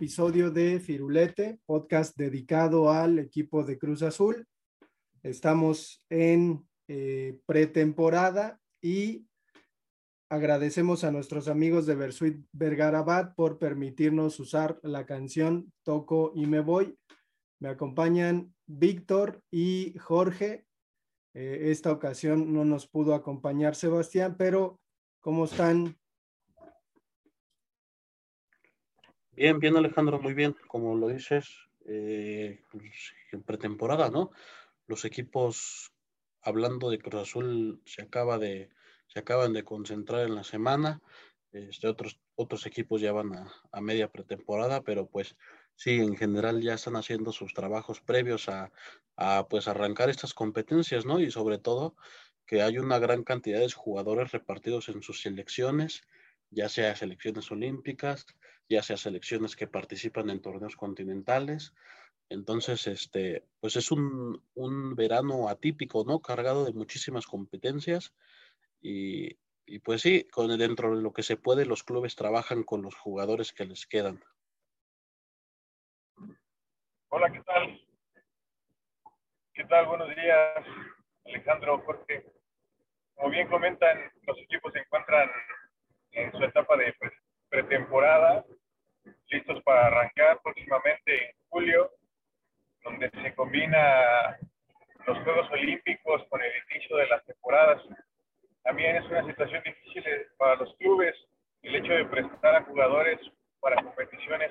episodio 0.00 0.50
de 0.50 0.80
Firulete, 0.80 1.60
podcast 1.66 2.16
dedicado 2.16 2.90
al 2.90 3.18
equipo 3.18 3.64
de 3.64 3.76
Cruz 3.76 4.00
Azul. 4.00 4.46
Estamos 5.22 6.06
en 6.08 6.66
eh, 6.88 7.38
pretemporada 7.44 8.58
y 8.80 9.26
agradecemos 10.30 11.04
a 11.04 11.10
nuestros 11.10 11.48
amigos 11.48 11.84
de 11.84 11.96
Versuit 11.96 12.46
Vergarabat 12.50 13.34
por 13.34 13.58
permitirnos 13.58 14.40
usar 14.40 14.80
la 14.82 15.04
canción 15.04 15.70
Toco 15.82 16.32
y 16.34 16.46
me 16.46 16.60
voy. 16.60 16.96
Me 17.58 17.68
acompañan 17.68 18.54
Víctor 18.66 19.42
y 19.50 19.98
Jorge. 19.98 20.64
Eh, 21.34 21.64
esta 21.64 21.92
ocasión 21.92 22.54
no 22.54 22.64
nos 22.64 22.88
pudo 22.88 23.12
acompañar 23.14 23.76
Sebastián, 23.76 24.36
pero 24.38 24.80
¿cómo 25.20 25.44
están? 25.44 25.99
Bien, 29.40 29.58
bien 29.58 29.74
Alejandro, 29.74 30.20
muy 30.20 30.34
bien. 30.34 30.54
Como 30.68 30.94
lo 30.96 31.08
dices, 31.08 31.48
eh, 31.86 32.60
pues, 32.70 33.14
en 33.32 33.42
pretemporada, 33.42 34.10
¿no? 34.10 34.32
Los 34.86 35.06
equipos, 35.06 35.92
hablando 36.42 36.90
de 36.90 36.98
Cruz 36.98 37.22
Azul, 37.22 37.80
se, 37.86 38.02
acaba 38.02 38.36
de, 38.38 38.68
se 39.06 39.20
acaban 39.20 39.54
de 39.54 39.64
concentrar 39.64 40.26
en 40.26 40.34
la 40.34 40.44
semana. 40.44 41.00
Este, 41.52 41.88
otros, 41.88 42.20
otros 42.34 42.66
equipos 42.66 43.00
ya 43.00 43.12
van 43.12 43.32
a, 43.34 43.50
a 43.72 43.80
media 43.80 44.12
pretemporada, 44.12 44.82
pero 44.82 45.06
pues 45.06 45.36
sí, 45.74 45.92
en 46.00 46.18
general 46.18 46.60
ya 46.60 46.74
están 46.74 46.96
haciendo 46.96 47.32
sus 47.32 47.54
trabajos 47.54 48.02
previos 48.02 48.46
a, 48.50 48.70
a 49.16 49.48
pues 49.48 49.68
arrancar 49.68 50.10
estas 50.10 50.34
competencias, 50.34 51.06
¿no? 51.06 51.18
Y 51.18 51.30
sobre 51.30 51.56
todo 51.56 51.96
que 52.44 52.60
hay 52.60 52.76
una 52.76 52.98
gran 52.98 53.24
cantidad 53.24 53.60
de 53.60 53.72
jugadores 53.72 54.32
repartidos 54.32 54.90
en 54.90 55.00
sus 55.00 55.22
selecciones, 55.22 56.02
ya 56.50 56.68
sea 56.68 56.94
selecciones 56.94 57.50
olímpicas, 57.50 58.26
ya 58.70 58.82
sea 58.82 58.96
selecciones 58.96 59.56
que 59.56 59.66
participan 59.66 60.30
en 60.30 60.40
torneos 60.40 60.76
continentales. 60.76 61.74
Entonces, 62.28 62.86
este, 62.86 63.44
pues 63.58 63.74
es 63.74 63.90
un, 63.90 64.40
un 64.54 64.94
verano 64.94 65.48
atípico, 65.48 66.04
¿no? 66.06 66.20
Cargado 66.20 66.64
de 66.64 66.72
muchísimas 66.72 67.26
competencias 67.26 68.14
y, 68.80 69.36
y, 69.66 69.80
pues 69.80 70.02
sí, 70.02 70.28
con 70.30 70.56
dentro 70.56 70.94
de 70.94 71.02
lo 71.02 71.12
que 71.12 71.24
se 71.24 71.36
puede, 71.36 71.66
los 71.66 71.82
clubes 71.82 72.14
trabajan 72.14 72.62
con 72.62 72.82
los 72.82 72.94
jugadores 72.94 73.52
que 73.52 73.64
les 73.64 73.86
quedan. 73.86 74.22
Hola, 77.08 77.32
¿qué 77.32 77.42
tal? 77.42 77.80
¿Qué 79.52 79.64
tal? 79.64 79.86
Buenos 79.86 80.08
días, 80.14 80.64
Alejandro, 81.24 81.82
Jorge. 81.84 82.24
Como 83.16 83.30
bien 83.30 83.48
comentan, 83.48 83.98
los 84.22 84.38
equipos 84.38 84.72
se 84.72 84.78
encuentran 84.78 85.28
en 86.12 86.30
su 86.30 86.44
etapa 86.44 86.76
de 86.76 86.94
pretemporada 87.48 88.46
listos 89.28 89.62
para 89.62 89.86
arrancar 89.86 90.40
próximamente 90.42 91.28
en 91.28 91.34
julio, 91.48 91.90
donde 92.82 93.10
se 93.10 93.34
combina 93.34 94.38
los 95.06 95.18
Juegos 95.18 95.50
Olímpicos 95.50 96.24
con 96.28 96.42
el 96.42 96.52
inicio 96.70 96.96
de 96.96 97.06
las 97.08 97.24
temporadas. 97.24 97.82
También 98.62 98.96
es 98.96 99.04
una 99.06 99.24
situación 99.26 99.62
difícil 99.64 100.04
para 100.36 100.56
los 100.56 100.74
clubes 100.76 101.14
el 101.62 101.76
hecho 101.76 101.92
de 101.92 102.04
prestar 102.06 102.56
a 102.56 102.64
jugadores 102.64 103.18
para 103.60 103.82
competiciones 103.82 104.50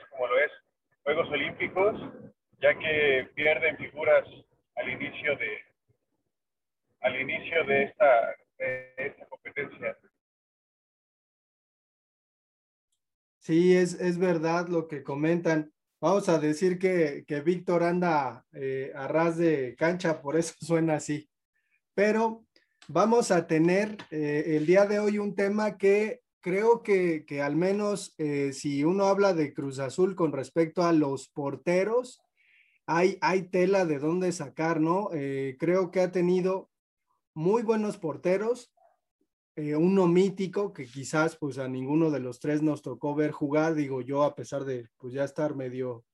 verdad 14.20 14.68
lo 14.68 14.88
que 14.88 15.04
comentan. 15.04 15.72
Vamos 16.02 16.30
a 16.30 16.40
decir 16.40 16.80
que, 16.80 17.26
que 17.28 17.42
Víctor 17.42 17.84
anda 17.84 18.46
eh, 18.54 18.92
a 18.96 19.08
ras 19.08 19.38
de 19.38 19.76
cancha, 19.78 20.22
por 20.22 20.38
eso 20.38 20.54
suena 20.62 20.96
así. 20.96 21.30
Pero 21.94 22.46
vamos 22.88 23.32
a 23.32 23.48
tener 23.48 23.98
eh, 24.12 24.56
el 24.58 24.66
día 24.66 24.86
de 24.86 25.00
hoy 25.00 25.18
un 25.18 25.36
tema 25.36 25.78
que 25.78 26.22
creo 26.42 26.84
que, 26.84 27.26
que 27.26 27.42
al 27.42 27.56
menos 27.56 28.14
eh, 28.18 28.54
si 28.54 28.84
uno 28.84 29.06
habla 29.06 29.34
de 29.34 29.54
Cruz 29.54 29.80
Azul 29.80 30.16
con 30.16 30.32
respecto 30.32 30.84
a 30.84 30.94
los 30.94 31.30
porteros, 31.30 32.22
hay, 32.86 33.18
hay 33.22 33.50
tela 33.50 33.86
de 33.86 34.00
dónde 34.00 34.32
sacar, 34.32 34.80
¿no? 34.82 35.10
Creo 35.60 35.92
que 35.92 36.00
ha 36.00 36.12
tenido 36.12 36.72
muy 37.36 37.62
buenos 37.62 37.98
porteros, 37.98 38.74
eh, 39.60 39.76
uno 39.76 40.08
mítico 40.08 40.72
que 40.72 40.86
quizás 40.86 41.36
pues 41.36 41.58
a 41.58 41.68
ninguno 41.68 42.12
de 42.12 42.22
los 42.22 42.40
tres 42.40 42.62
nos 42.62 42.82
tocó 42.82 43.14
ver 43.14 43.32
jugar, 43.32 43.76
digo 43.76 44.00
yo, 44.00 44.24
a 44.24 44.34
pesar 44.34 44.64
de 44.64 44.88
pues 44.98 45.14
ya 45.14 45.26
estar 45.26 45.54
medio 45.54 46.06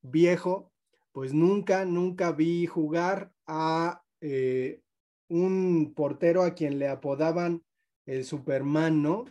viejo, 0.00 0.72
pues 1.12 1.34
nunca, 1.34 1.84
nunca 1.84 2.32
vi 2.32 2.64
jugar 2.64 3.30
a 3.46 4.02
eh, 4.22 4.80
un 5.28 5.92
portero 5.94 6.44
a 6.44 6.54
quien 6.54 6.78
le 6.78 6.88
apodaban 6.88 7.62
el 8.06 8.24
Superman, 8.24 9.02
¿no? 9.02 9.26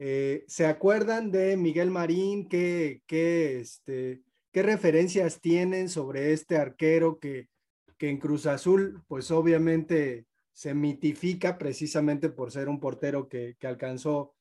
Eh, 0.00 0.44
¿Se 0.48 0.66
acuerdan 0.66 1.30
de 1.30 1.56
Miguel 1.56 1.92
Marín? 1.92 2.48
¿Qué, 2.48 3.02
qué, 3.06 3.60
este, 3.60 4.24
¿Qué 4.50 4.64
referencias 4.64 5.40
tienen 5.40 5.88
sobre 5.88 6.32
este 6.32 6.56
arquero 6.56 7.20
que, 7.20 7.50
que 7.98 8.08
en 8.08 8.18
Cruz 8.18 8.46
Azul, 8.46 9.04
pues 9.06 9.30
obviamente 9.30 10.26
se 10.52 10.74
mitifica 10.74 11.58
precisamente 11.58 12.30
por 12.30 12.50
ser 12.50 12.68
un 12.68 12.80
portero 12.80 13.28
que, 13.28 13.56
que 13.58 13.66
alcanzó 13.66 14.34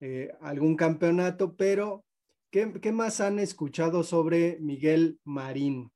eh, 0.00 0.32
algún 0.40 0.76
campeonato, 0.76 1.56
pero 1.56 2.04
¿qué, 2.50 2.72
¿qué, 2.80 2.92
más 2.92 3.20
han 3.20 3.38
escuchado 3.40 4.04
sobre 4.04 4.58
Miguel 4.60 5.18
Marín? 5.24 5.90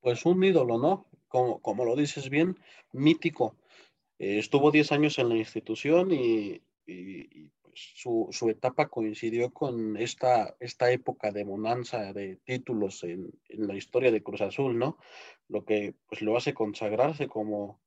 Pues 0.00 0.24
un 0.24 0.42
ídolo, 0.42 0.78
¿no? 0.78 1.06
Como, 1.28 1.60
como 1.60 1.84
lo 1.84 1.94
dices 1.94 2.30
bien, 2.30 2.58
mítico. 2.92 3.56
Eh, 4.18 4.38
estuvo 4.38 4.70
10 4.70 4.92
años 4.92 5.18
en 5.18 5.28
la 5.28 5.36
institución 5.36 6.10
y, 6.10 6.62
y, 6.86 7.50
pues 7.60 7.92
su, 7.96 8.28
su, 8.30 8.48
etapa 8.48 8.88
coincidió 8.88 9.52
con 9.52 9.98
esta, 9.98 10.56
esta 10.58 10.90
época 10.90 11.30
de 11.32 11.44
bonanza 11.44 12.14
de 12.14 12.36
títulos 12.44 13.04
en, 13.04 13.30
en, 13.50 13.66
la 13.66 13.76
historia 13.76 14.10
de 14.10 14.22
Cruz 14.22 14.40
Azul, 14.40 14.78
¿no? 14.78 14.96
Lo 15.48 15.64
que 15.64 15.94
pues 16.08 16.22
lo 16.22 16.36
hace 16.36 16.54
consagrarse 16.54 17.28
como, 17.28 17.80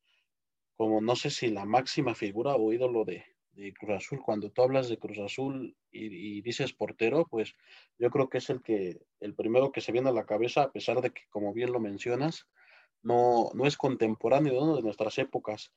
como 0.75 1.01
no 1.01 1.15
sé 1.15 1.29
si 1.29 1.47
la 1.47 1.65
máxima 1.65 2.15
figura 2.15 2.55
o 2.55 2.73
ídolo 2.73 3.05
de, 3.05 3.23
de 3.53 3.73
Cruz 3.73 3.97
Azul. 3.97 4.21
Cuando 4.23 4.49
tú 4.49 4.61
hablas 4.61 4.89
de 4.89 4.97
Cruz 4.97 5.19
Azul 5.19 5.75
y, 5.91 6.41
dices 6.41 6.73
portero, 6.73 7.27
pues 7.29 7.55
yo 7.97 8.09
creo 8.09 8.29
que 8.29 8.39
es 8.39 8.49
el 8.49 8.61
que 8.61 9.01
el 9.19 9.35
primero 9.35 9.71
que 9.71 9.81
se 9.81 9.91
viene 9.91 10.09
a 10.09 10.13
la 10.13 10.25
cabeza, 10.25 10.63
a 10.63 10.71
pesar 10.71 11.01
de 11.01 11.11
que, 11.11 11.23
como 11.29 11.53
bien 11.53 11.71
lo 11.71 11.79
mencionas, 11.79 12.47
no, 13.03 13.51
no 13.53 13.65
es 13.65 13.77
contemporáneo 13.77 14.53
¿no? 14.53 14.75
de 14.75 14.81
nuestras 14.81 15.17
épocas. 15.17 15.71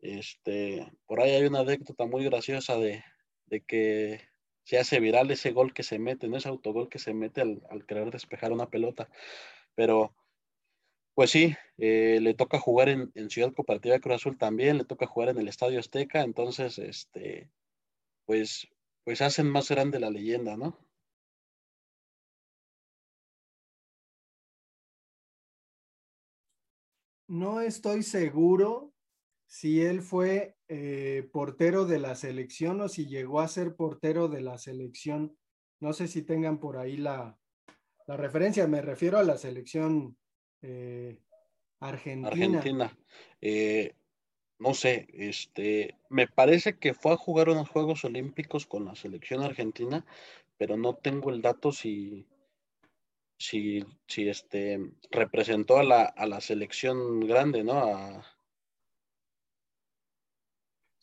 Este, 0.00 0.90
por 1.06 1.20
ahí 1.20 1.32
hay 1.32 1.44
una 1.44 1.60
anécdota 1.60 2.06
muy 2.06 2.24
graciosa 2.24 2.76
de, 2.76 3.02
de, 3.46 3.62
que 3.62 4.20
se 4.62 4.78
hace 4.78 5.00
viral 5.00 5.30
ese 5.30 5.50
gol 5.50 5.74
que 5.74 5.82
se 5.82 5.98
mete, 5.98 6.28
no 6.28 6.36
ese 6.36 6.48
autogol 6.48 6.88
que 6.88 7.00
se 7.00 7.14
mete 7.14 7.40
al, 7.40 7.62
al 7.68 7.84
querer 7.84 8.10
despejar 8.10 8.52
una 8.52 8.70
pelota. 8.70 9.08
Pero, 9.74 10.14
pues 11.18 11.32
sí, 11.32 11.56
eh, 11.78 12.20
le 12.22 12.32
toca 12.34 12.60
jugar 12.60 12.88
en, 12.88 13.10
en, 13.16 13.28
Ciudad 13.28 13.52
Cooperativa 13.52 13.98
Cruz 13.98 14.14
Azul 14.14 14.38
también, 14.38 14.78
le 14.78 14.84
toca 14.84 15.08
jugar 15.08 15.30
en 15.30 15.38
el 15.38 15.48
Estadio 15.48 15.80
Azteca, 15.80 16.22
entonces, 16.22 16.78
este, 16.78 17.50
pues, 18.24 18.68
pues 19.02 19.20
hacen 19.20 19.50
más 19.50 19.68
grande 19.68 19.98
la 19.98 20.10
leyenda, 20.10 20.56
¿no? 20.56 20.78
No 27.26 27.62
estoy 27.62 28.04
seguro 28.04 28.92
si 29.48 29.80
él 29.80 30.02
fue 30.02 30.56
eh, 30.68 31.28
portero 31.32 31.84
de 31.84 31.98
la 31.98 32.14
selección 32.14 32.80
o 32.80 32.88
si 32.88 33.06
llegó 33.08 33.40
a 33.40 33.48
ser 33.48 33.74
portero 33.74 34.28
de 34.28 34.40
la 34.40 34.56
selección. 34.56 35.36
No 35.80 35.92
sé 35.94 36.06
si 36.06 36.22
tengan 36.22 36.60
por 36.60 36.76
ahí 36.76 36.96
la, 36.96 37.36
la 38.06 38.16
referencia, 38.16 38.68
me 38.68 38.82
refiero 38.82 39.18
a 39.18 39.24
la 39.24 39.36
selección 39.36 40.16
eh, 40.62 41.18
argentina. 41.80 42.28
Argentina. 42.28 42.98
Eh, 43.40 43.94
no 44.58 44.74
sé, 44.74 45.06
este, 45.12 45.96
me 46.08 46.26
parece 46.26 46.78
que 46.78 46.94
fue 46.94 47.12
a 47.12 47.16
jugar 47.16 47.48
unos 47.48 47.68
Juegos 47.68 48.04
Olímpicos 48.04 48.66
con 48.66 48.84
la 48.84 48.94
selección 48.96 49.42
argentina, 49.42 50.04
pero 50.56 50.76
no 50.76 50.94
tengo 50.94 51.30
el 51.30 51.40
dato 51.40 51.70
si, 51.70 52.26
si, 53.38 53.84
si 54.08 54.28
este, 54.28 54.80
representó 55.10 55.78
a 55.78 55.84
la, 55.84 56.02
a 56.02 56.26
la 56.26 56.40
selección 56.40 57.20
grande, 57.20 57.62
¿no? 57.62 57.74
A, 57.74 58.38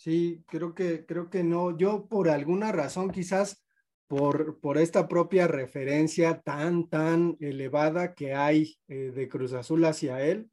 Sí, 0.06 0.44
creo 0.46 0.76
que, 0.76 1.04
creo 1.08 1.32
que 1.32 1.44
no. 1.44 1.76
Yo 1.76 2.06
por 2.08 2.30
alguna 2.30 2.72
razón, 2.72 3.10
quizás 3.10 3.65
por, 4.08 4.60
por 4.60 4.78
esta 4.78 5.08
propia 5.08 5.48
referencia 5.48 6.42
tan, 6.42 6.90
tan 6.90 7.38
elevada 7.40 8.14
que 8.14 8.34
hay 8.34 8.78
eh, 8.88 9.12
de 9.16 9.28
Cruz 9.28 9.54
Azul 9.54 9.84
hacia 9.86 10.22
él, 10.26 10.50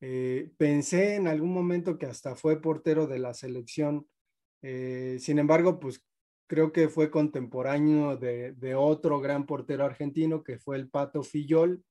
eh, 0.00 0.50
pensé 0.58 1.14
en 1.14 1.26
algún 1.26 1.52
momento 1.52 1.98
que 1.98 2.06
hasta 2.06 2.36
fue 2.36 2.60
portero 2.60 3.06
de 3.06 3.18
la 3.18 3.34
selección 3.34 4.06
Eh, 4.62 5.18
sin 5.20 5.38
embargo, 5.38 5.78
pues 5.78 6.02
creo 6.48 6.72
que 6.72 6.88
fue 6.88 7.10
contemporáneo 7.10 8.16
de, 8.16 8.74
otro 8.74 9.20
gran 9.20 9.46
portero 9.46 9.84
argentino 9.84 10.42
que 10.42 10.58
fue 10.58 10.76
el 10.76 10.88
Pato 10.88 11.22
Fillol, 11.22 11.84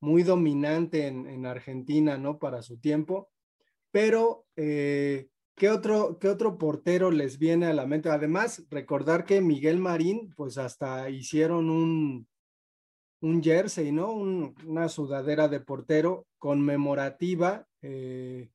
muy 0.00 0.22
dominante 0.22 1.06
en, 1.08 1.46
Argentina, 1.46 2.16
¿no? 2.18 2.38
Para 2.38 2.62
su 2.62 2.78
tiempo. 2.78 3.30
Pero, 3.90 4.46
eh, 4.56 5.28
¿qué, 5.56 5.70
otro, 5.70 6.18
¿qué 6.20 6.28
otro 6.28 6.58
portero 6.58 7.10
les 7.10 7.38
viene 7.38 7.66
a 7.66 7.74
la 7.74 7.86
mente? 7.86 8.08
Además, 8.10 8.64
recordar 8.70 9.24
que 9.24 9.40
Miguel 9.40 9.78
Marín, 9.78 10.32
pues 10.36 10.58
hasta 10.58 11.10
hicieron 11.10 11.70
un, 11.70 12.28
un 13.20 13.42
jersey, 13.42 13.92
¿no? 13.92 14.12
una 14.12 14.88
sudadera 14.88 15.48
de 15.48 15.60
portero 15.60 16.26
conmemorativa, 16.38 17.66
eh, 17.82 18.50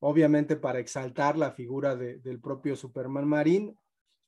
obviamente 0.00 0.56
para 0.56 0.78
exaltar 0.78 1.38
la 1.38 1.52
figura 1.52 1.96
del 1.96 2.40
propio 2.40 2.76
Superman 2.76 3.28
Marín, 3.28 3.76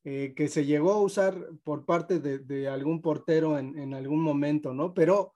eh, 0.05 0.35
que 0.37 0.49
se 0.49 0.65
llegó 0.65 0.93
a 0.93 1.03
usar 1.03 1.35
por 1.65 1.85
parte 1.85 2.21
de, 2.21 2.69
algún 2.69 3.03
portero 3.03 3.59
en, 3.59 3.95
algún 3.95 4.21
momento, 4.23 4.73
¿no? 4.73 4.95
Pero 4.95 5.35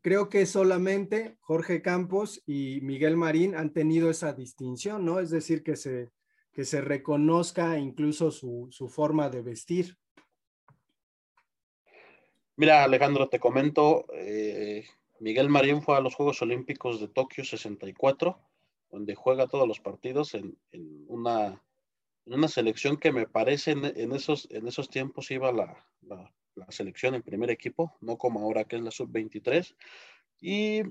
creo 0.00 0.28
que 0.28 0.46
solamente 0.46 1.36
Jorge 1.40 1.82
Campos 1.82 2.42
y 2.46 2.80
Miguel 2.82 3.16
Marín 3.16 3.54
han 3.54 3.72
tenido 3.72 4.10
esa 4.10 4.32
distinción, 4.32 5.04
¿no? 5.04 5.20
Es 5.20 5.30
decir, 5.30 5.62
que 5.62 5.76
se, 5.76 6.10
que 6.52 6.64
se 6.64 6.80
reconozca 6.80 7.78
incluso 7.78 8.30
su, 8.30 8.68
su 8.70 8.88
forma 8.88 9.28
de 9.28 9.42
vestir. 9.42 9.96
Mira, 12.56 12.84
Alejandro, 12.84 13.28
te 13.28 13.40
comento, 13.40 14.04
eh, 14.12 14.84
Miguel 15.18 15.48
Marín 15.48 15.80
fue 15.80 15.96
a 15.96 16.00
los 16.00 16.14
Juegos 16.14 16.42
Olímpicos 16.42 17.00
de 17.00 17.08
Tokio 17.08 17.44
64, 17.44 18.38
donde 18.90 19.14
juega 19.14 19.46
todos 19.46 19.66
los 19.66 19.80
partidos 19.80 20.34
en, 20.34 20.58
una, 21.08 21.62
una, 22.26 22.48
selección 22.48 22.98
que 22.98 23.12
me 23.12 23.26
parece 23.26 23.70
en, 23.70 24.12
esos, 24.12 24.46
en 24.50 24.66
esos 24.68 24.90
tiempos 24.90 25.30
iba 25.30 25.52
la, 25.52 25.86
la, 26.02 26.30
selección 26.68 27.14
en 27.14 27.22
primer 27.22 27.50
equipo, 27.50 27.96
no 28.00 28.18
como 28.18 28.40
ahora 28.40 28.64
que 28.64 28.76
es 28.76 28.82
la 28.82 28.90
sub-23, 28.90 29.74
y 30.40 30.82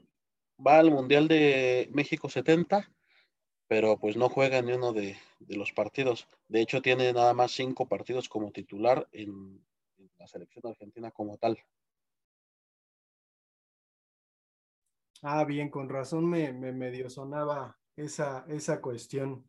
va 0.66 0.80
al 0.80 0.90
Mundial 0.90 1.28
de 1.28 1.90
México 1.94 2.30
70, 2.30 2.90
pero 3.70 4.00
pues 4.00 4.18
no 4.18 4.30
juega 4.30 4.64
ni 4.64 4.74
uno 4.74 4.92
de, 4.94 5.16
de 5.40 5.56
los 5.56 5.72
partidos. 5.72 6.28
De 6.48 6.60
hecho, 6.60 6.82
tiene 6.82 7.14
nada 7.14 7.36
más 7.36 7.52
cinco 7.52 7.88
partidos 7.88 8.28
como 8.28 8.52
titular 8.52 9.08
en, 9.12 9.64
la 10.18 10.28
selección 10.28 10.66
argentina 10.66 11.12
como 11.12 11.38
tal. 11.38 11.58
Ah, 15.22 15.46
bien, 15.46 15.70
con 15.70 15.88
razón 15.88 16.28
me, 16.28 16.52
me 16.52 16.74
medio 16.74 17.10
sonaba 17.12 17.78
esa, 17.96 18.44
esa 18.50 18.82
cuestión. 18.82 19.46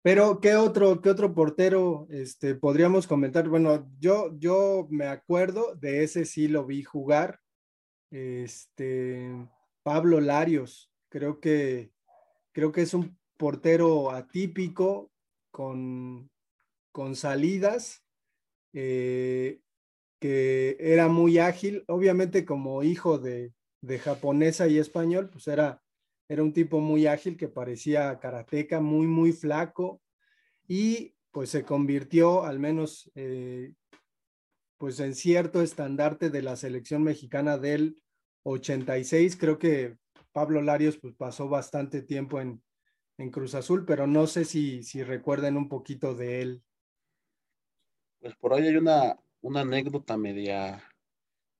Pero, 0.00 0.40
¿qué 0.40 0.56
otro, 0.56 1.02
qué 1.02 1.10
otro 1.10 1.34
portero 1.34 2.06
este, 2.08 2.54
podríamos 2.54 3.06
comentar? 3.06 3.46
Bueno, 3.46 3.90
yo, 3.98 4.34
yo 4.38 4.86
me 4.90 5.06
acuerdo 5.06 5.74
de 5.74 6.02
ese 6.02 6.24
sí 6.24 6.48
lo 6.48 6.64
vi 6.64 6.82
jugar. 6.82 7.40
Este, 8.10 9.30
Pablo 9.82 10.20
Larios, 10.20 10.90
creo 11.10 11.40
que, 11.40 11.93
creo 12.54 12.72
que 12.72 12.82
es 12.82 12.94
un 12.94 13.18
portero 13.36 14.12
atípico 14.12 15.10
con, 15.50 16.30
con 16.92 17.16
salidas 17.16 18.02
eh, 18.72 19.60
que 20.20 20.76
era 20.80 21.08
muy 21.08 21.38
ágil, 21.38 21.84
obviamente 21.88 22.46
como 22.46 22.82
hijo 22.82 23.18
de, 23.18 23.52
japonesa 24.02 24.66
y 24.66 24.78
español, 24.78 25.28
pues 25.28 25.46
era, 25.46 25.82
era 26.26 26.42
un 26.42 26.54
tipo 26.54 26.80
muy 26.80 27.06
ágil 27.06 27.36
que 27.36 27.48
parecía 27.48 28.18
karateca, 28.18 28.80
muy, 28.80 29.06
muy 29.06 29.32
flaco 29.32 30.00
y 30.66 31.14
pues 31.32 31.50
se 31.50 31.64
convirtió 31.64 32.44
al 32.44 32.58
menos 32.58 33.10
eh, 33.14 33.74
pues 34.78 35.00
en 35.00 35.14
cierto 35.14 35.60
estandarte 35.60 36.30
de 36.30 36.40
la 36.40 36.56
selección 36.56 37.02
mexicana 37.02 37.58
del 37.58 37.98
86. 38.44 39.36
Creo 39.36 39.58
que 39.58 39.98
Pablo 40.34 40.60
Larios 40.60 40.98
pues 40.98 41.14
pasó 41.14 41.48
bastante 41.48 42.02
tiempo 42.02 42.40
en, 42.40 42.62
en 43.16 43.30
Cruz 43.30 43.54
Azul, 43.54 43.86
pero 43.86 44.06
no 44.06 44.26
sé 44.26 44.44
si, 44.44 44.82
si 44.82 45.02
recuerden 45.02 45.56
un 45.56 45.70
poquito 45.70 46.14
de 46.14 46.42
él 46.42 46.62
pues 48.24 48.36
por 48.36 48.54
ahí 48.54 48.66
hay 48.66 48.76
una, 48.76 49.18
una 49.42 49.60
anécdota 49.60 50.16
media, 50.16 50.82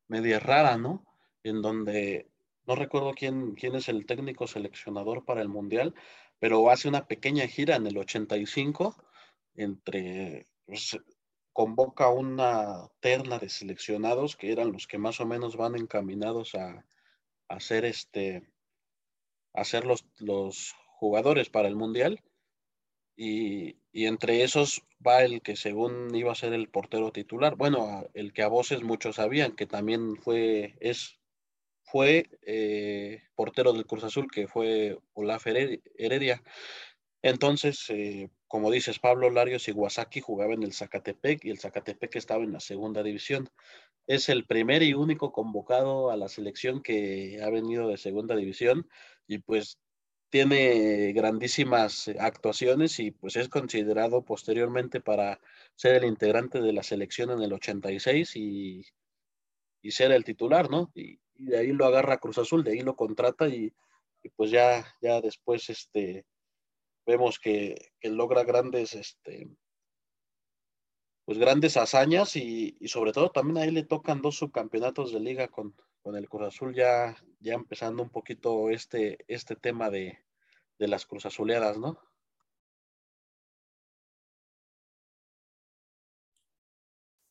media 0.09 0.41
rara, 0.41 0.79
¿no? 0.79 1.05
En 1.43 1.61
donde 1.61 2.31
no 2.67 2.75
recuerdo 2.75 3.13
quién, 3.13 3.55
quién 3.55 3.75
es 3.75 3.91
el 3.91 4.07
técnico 4.07 4.47
seleccionador 4.47 5.27
para 5.27 5.43
el 5.43 5.51
Mundial, 5.51 5.95
pero 6.39 6.71
hace 6.71 6.89
una 6.89 7.07
pequeña 7.07 7.47
gira 7.49 7.77
en 7.77 7.87
el 7.87 7.99
85 7.99 8.97
entre, 9.57 10.47
pues, 10.65 10.99
convoca 11.53 12.09
una 12.09 12.89
terna 13.01 13.39
de 13.39 13.51
seleccionados 13.51 14.35
que 14.35 14.51
eran 14.51 14.73
los 14.73 14.87
que 14.87 14.97
más 14.97 15.21
o 15.21 15.27
menos 15.27 15.59
van 15.59 15.77
encaminados 15.77 16.55
a, 16.55 16.83
hacer 17.51 17.85
este, 17.85 18.43
a 19.55 19.65
ser 19.65 19.87
los, 19.87 20.05
los 20.19 20.75
jugadores 20.99 21.49
para 21.49 21.69
el 21.69 21.77
Mundial 21.77 22.21
y, 23.17 23.77
entre 23.93 24.43
esos 24.43 24.83
va 25.07 25.23
el 25.23 25.41
que 25.43 25.57
según 25.57 26.15
iba 26.15 26.33
a 26.33 26.37
ser 26.37 26.53
el 26.53 26.69
portero 26.69 27.13
titular. 27.13 27.57
Bueno, 27.57 28.09
el 28.15 28.33
que 28.33 28.43
a 28.43 28.49
voces 28.49 28.83
muchos 28.83 29.17
sabían 29.17 29.55
que 29.55 29.67
también 29.67 30.17
fue, 30.17 30.75
es, 30.81 31.21
fue 31.85 32.29
eh, 32.43 33.23
portero 33.37 33.73
del 33.73 33.87
Cruz 33.87 34.05
Azul, 34.05 34.29
que 34.31 34.49
fue 34.49 34.99
Olaf 35.13 35.47
Heredia. 35.47 36.43
Entonces, 37.23 37.89
eh, 37.91 38.31
como 38.49 38.71
dices, 38.71 38.99
Pablo 38.99 39.31
Larios 39.31 39.69
Iwasaki 39.69 40.21
jugaba 40.21 40.55
en 40.55 40.63
el 40.63 40.73
Zacatepec 40.73 41.45
y 41.45 41.51
el 41.51 41.59
Zacatepec 41.59 42.17
estaba 42.17 42.45
en 42.45 42.53
la 42.53 42.61
segunda 42.61 43.03
división. 43.03 43.49
Es 44.07 44.29
el 44.29 44.45
primer 44.45 44.83
y 44.83 44.95
único 44.95 45.33
convocado 45.33 46.11
a 46.11 46.17
la 46.17 46.29
selección 46.29 46.83
que 46.83 47.41
ha 47.43 47.49
venido 47.51 47.89
de 47.89 47.97
segunda 47.97 48.37
división 48.37 48.89
y 49.27 49.39
pues 49.39 49.79
tiene 50.31 51.13
grandísimas 51.13 52.09
eh, 52.09 52.17
actuaciones 52.19 52.99
y 52.99 53.13
pues 53.13 53.37
es 53.37 53.49
considerado 53.49 54.25
posteriormente 54.25 55.01
para 55.01 55.41
ser 55.77 55.97
el 55.97 56.05
integrante 56.05 56.61
de 56.61 56.73
la 56.73 56.83
selección 56.83 57.31
en 57.31 57.43
el 57.43 57.53
86 57.53 58.37
y, 58.37 58.85
y 59.81 59.91
ser 59.91 60.13
el 60.13 60.25
titular, 60.25 60.71
¿no? 60.71 60.91
Y, 60.95 61.21
de 61.37 61.59
ahí 61.59 61.73
lo 61.73 61.85
agarra 61.85 62.19
Cruz 62.19 62.39
Azul, 62.39 62.65
de 62.65 62.73
ahí 62.73 62.81
lo 62.81 62.97
contrata 62.97 63.49
y, 63.49 63.73
pues 64.37 64.51
ya, 64.51 64.87
ya 65.01 65.21
después 65.21 65.69
este, 65.69 66.25
vemos 67.07 67.39
que, 67.39 67.93
logra 68.03 68.45
grandes, 68.45 68.95
este, 68.95 69.49
pues 71.25 71.39
grandes 71.39 71.77
hazañas 71.77 72.37
y, 72.37 72.77
sobre 72.87 73.13
todo 73.13 73.31
también 73.31 73.59
ahí 73.59 73.71
le 73.71 73.85
tocan 73.85 74.23
dos 74.23 74.37
subcampeonatos 74.37 75.13
de 75.13 75.21
liga 75.21 75.49
con, 75.49 75.75
con 76.05 76.17
el 76.17 76.29
Cruz 76.29 76.49
Azul 76.49 76.75
ya, 76.75 77.17
ya 77.41 77.55
empezando 77.55 78.03
un 78.03 78.11
poquito 78.11 78.69
este, 78.69 79.25
este 79.27 79.57
tema 79.57 79.89
de, 79.89 80.19
de 80.79 80.87
las 80.87 81.07
cruzazuleadas, 81.07 81.79
¿no? 81.79 81.99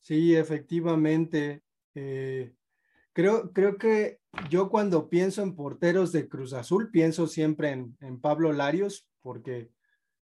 Sí, 0.00 0.34
efectivamente. 0.34 1.62
Eh, 1.94 2.52
creo, 3.12 3.52
creo 3.52 3.78
que 3.78 4.18
yo 4.50 4.68
cuando 4.68 5.08
pienso 5.08 5.42
en 5.42 5.54
porteros 5.54 6.10
de 6.10 6.28
Cruz 6.28 6.52
Azul, 6.52 6.90
pienso 6.90 7.28
siempre 7.28 7.70
en, 7.70 8.20
Pablo 8.20 8.52
Larios, 8.52 9.08
porque 9.22 9.70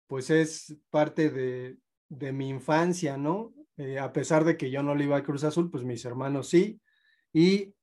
pues 0.06 0.30
es 0.30 0.78
parte 0.90 1.30
de, 1.30 2.32
mi 2.32 2.48
infancia, 2.48 3.16
¿no? 3.16 3.52
Eh, 3.76 3.98
a 3.98 4.12
pesar 4.12 4.44
de 4.44 4.56
que 4.56 4.70
yo 4.70 4.84
no 4.84 4.94
le 4.94 5.04
iba 5.04 5.16
a 5.16 5.24
Cruz 5.24 5.42
Azul, 5.42 5.68
pues 5.68 5.82
mis 5.82 6.04
hermanos 6.04 6.48
sí. 6.48 6.80
Y 7.32 7.74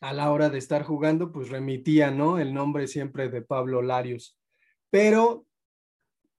a 0.00 0.12
la 0.12 0.30
hora 0.30 0.50
de 0.50 0.58
estar 0.58 0.82
jugando, 0.82 1.32
pues 1.32 1.48
remitía, 1.48 2.10
¿no? 2.10 2.38
El 2.38 2.52
nombre 2.54 2.86
siempre 2.86 3.28
de 3.28 3.42
Pablo 3.42 3.82
Larios. 3.82 4.38
Pero 4.90 5.46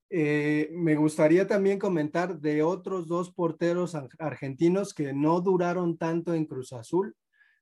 eh, 0.09 0.69
me 0.71 0.95
gustaría 0.95 1.47
también 1.47 1.79
comentar 1.79 2.39
de 2.39 2.63
otros 2.63 3.07
dos 3.07 3.31
porteros 3.31 3.95
argentinos 4.19 4.93
que 4.93 5.13
no 5.13 5.41
duraron 5.41 5.97
tanto 5.97 6.33
en 6.33 6.45
Cruz 6.45 6.71
Azul. 6.71 7.15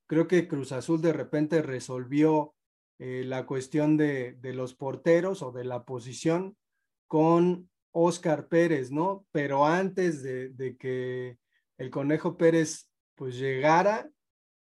Creo 0.06 0.28
que 0.28 0.48
Cruz 0.48 0.72
Azul 0.72 1.02
de 1.02 1.14
repente 1.14 1.62
resolvió 1.64 2.54
eh, 3.00 3.24
la 3.25 3.46
cuestión 3.46 3.98
de, 3.98 4.38
los 4.42 4.75
porteros 4.75 5.42
o 5.42 5.52
de 5.52 5.66
la 5.66 5.84
posición 5.84 6.56
con 7.08 7.70
Oscar 7.92 8.48
Pérez, 8.48 8.92
¿no? 8.92 9.25
Pero 9.32 9.66
antes 9.66 10.22
de, 10.22 10.78
que 10.78 11.38
el 11.78 11.90
Conejo 11.90 12.38
Pérez 12.38 12.90
pues 13.16 13.38
llegara, 13.38 14.10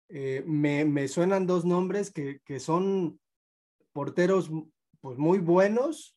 eh, 0.10 0.44
me, 0.46 1.08
suenan 1.08 1.48
dos 1.48 1.66
nombres 1.66 2.12
que, 2.12 2.42
que 2.46 2.60
son 2.60 3.20
porteros 3.94 4.52
pues 5.02 5.18
muy 5.18 5.40
buenos 5.40 6.16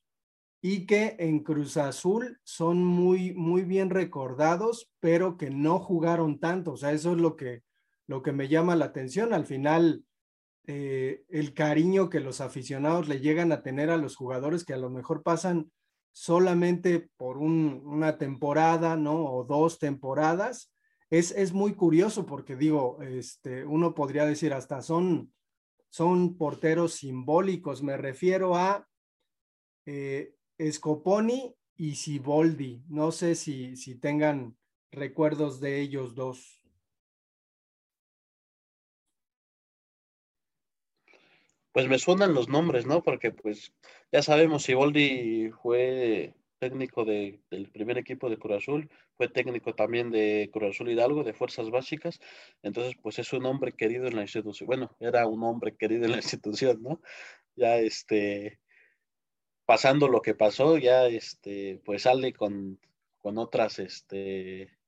y 0.60 0.86
que 0.86 1.16
en 1.18 1.40
Cruz 1.40 1.76
Azul 1.76 2.40
son 2.44 2.84
muy, 2.84 3.34
muy 3.34 3.62
bien 3.62 3.90
recordados, 3.90 4.90
pero 5.00 5.36
que 5.36 5.50
no 5.50 5.78
jugaron 5.80 6.38
tanto. 6.38 6.72
O 6.72 6.76
sea, 6.76 6.92
eso 6.92 7.12
es 7.12 7.18
lo 7.18 7.36
que, 7.36 7.62
lo 8.06 8.22
que 8.22 8.32
me 8.32 8.48
llama 8.48 8.76
la 8.76 8.86
atención. 8.86 9.34
Al 9.34 9.44
final, 9.44 10.04
eh, 10.66 11.24
el 11.28 11.52
cariño 11.52 12.08
que 12.08 12.20
los 12.20 12.40
aficionados 12.40 13.08
le 13.08 13.20
llegan 13.20 13.50
a 13.50 13.62
tener 13.62 13.90
a 13.90 13.96
los 13.96 14.14
jugadores 14.14 14.64
que 14.64 14.74
a 14.74 14.78
lo 14.78 14.88
mejor 14.88 15.24
pasan 15.24 15.72
solamente 16.12 17.10
por 17.16 17.38
una 17.38 18.16
temporada, 18.16 18.96
¿no? 18.96 19.24
O 19.24 19.44
dos 19.44 19.78
temporadas. 19.78 20.71
Es, 21.12 21.30
es, 21.32 21.52
muy 21.52 21.74
curioso 21.74 22.24
porque 22.24 22.56
digo, 22.56 23.02
este, 23.02 23.66
uno 23.66 23.94
podría 23.94 24.24
decir 24.24 24.54
hasta 24.54 24.80
son, 24.80 25.30
son 25.90 26.38
porteros 26.38 26.94
simbólicos. 26.94 27.82
Me 27.82 27.98
refiero 27.98 28.56
a 28.56 28.88
eh, 29.84 30.34
Scoponi 30.70 31.54
y 31.76 31.96
Siboldi. 31.96 32.82
No 32.88 33.12
sé 33.12 33.34
si, 33.34 33.76
si 33.76 33.96
tengan 33.96 34.56
recuerdos 34.90 35.60
de 35.60 35.82
ellos 35.82 36.14
dos. 36.14 36.62
Pues 41.72 41.88
me 41.88 41.98
suenan 41.98 42.32
los 42.32 42.48
nombres, 42.48 42.86
¿no? 42.86 43.02
Porque 43.02 43.32
pues 43.32 43.74
ya 44.10 44.22
sabemos, 44.22 44.62
Siboldi 44.62 45.50
fue 45.62 46.34
técnico 46.62 47.04
del 47.04 47.40
primer 47.72 47.98
equipo 47.98 48.30
de 48.30 48.38
Cruz 48.38 48.66
fue 49.16 49.28
técnico 49.28 49.74
también 49.74 50.12
de 50.12 50.48
Cruz 50.52 50.78
Hidalgo, 50.80 51.24
de 51.24 51.32
Fuerzas 51.32 51.70
Básicas, 51.70 52.20
entonces 52.62 52.94
pues 53.02 53.18
es 53.18 53.32
un 53.32 53.46
hombre 53.46 53.72
querido 53.72 54.06
en 54.06 54.14
la 54.14 54.22
institución, 54.22 54.68
bueno, 54.68 54.96
era 55.00 55.26
un 55.26 55.42
hombre 55.42 55.74
querido 55.76 56.04
en 56.04 56.12
la 56.12 56.16
institución, 56.24 56.80
¿no? 56.80 57.00
Ya 57.56 57.78
este, 57.78 58.60
pasando 59.66 60.06
lo 60.06 60.22
que 60.22 60.36
pasó, 60.36 60.78
ya 60.78 61.08
este, 61.08 61.82
pues 61.84 62.02
sale 62.02 62.32
con, 62.32 62.78
con 63.18 63.38
otras, 63.38 63.80
este, 63.80 64.78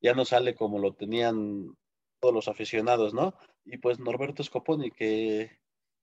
ya 0.00 0.14
no 0.14 0.24
sale 0.24 0.54
como 0.54 0.78
lo 0.78 0.94
tenían 0.94 1.76
todos 2.18 2.34
los 2.34 2.48
aficionados, 2.48 3.12
¿no? 3.12 3.34
Y 3.66 3.76
pues 3.76 3.98
Norberto 3.98 4.42
Scoponi, 4.42 4.90
que, 4.90 5.50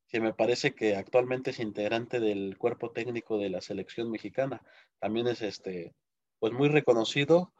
que 0.07 0.19
me 0.19 0.33
parece 0.33 0.73
que 0.73 0.95
actualmente 0.95 1.51
es 1.51 1.59
integrante 1.59 2.19
del 2.19 2.57
cuerpo 2.57 2.91
técnico 2.91 3.37
de 3.37 3.49
la 3.49 3.61
selección 3.61 4.11
mexicana, 4.11 4.61
también 4.99 5.27
es 5.27 5.41
este, 5.41 5.93
pues 6.39 6.53
muy 6.53 6.69
reconocido 6.69 7.53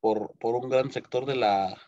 por, 0.00 0.36
por 0.38 0.54
un 0.54 0.70
gran 0.70 0.90
sector 0.92 1.26
de 1.26 1.36
la, 1.36 1.80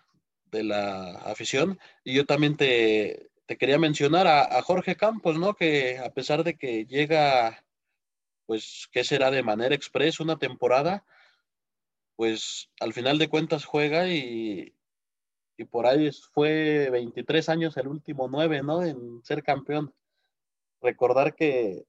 de 0.46 0.64
la 0.64 1.12
afición. 1.18 1.78
Y 2.04 2.14
yo 2.14 2.26
también 2.26 2.56
te, 2.56 3.30
te 3.46 3.56
quería 3.56 3.78
mencionar 3.78 4.26
a, 4.26 4.62
Jorge 4.62 4.96
Campos, 4.96 5.38
¿no? 5.38 5.54
Que 5.54 5.98
a 5.98 6.10
pesar 6.10 6.44
de 6.44 6.56
que 6.56 6.86
llega, 6.86 7.64
pues, 8.46 8.88
¿qué 8.92 9.04
será 9.04 9.30
de 9.30 9.42
manera 9.42 9.74
express 9.74 10.20
una 10.20 10.38
temporada? 10.38 11.04
pues 12.16 12.70
al 12.80 12.92
final 12.92 13.18
de 13.18 13.28
cuentas 13.28 13.64
juega 13.64 14.08
y, 14.08 14.74
y 15.56 15.64
por 15.64 15.86
ahí 15.86 16.10
fue 16.32 16.90
23 16.90 17.48
años 17.48 17.76
el 17.76 17.88
último 17.88 18.28
9, 18.28 18.62
¿no? 18.62 18.82
En 18.82 19.22
ser 19.24 19.42
campeón. 19.42 19.94
Recordar 20.80 21.34
que 21.34 21.84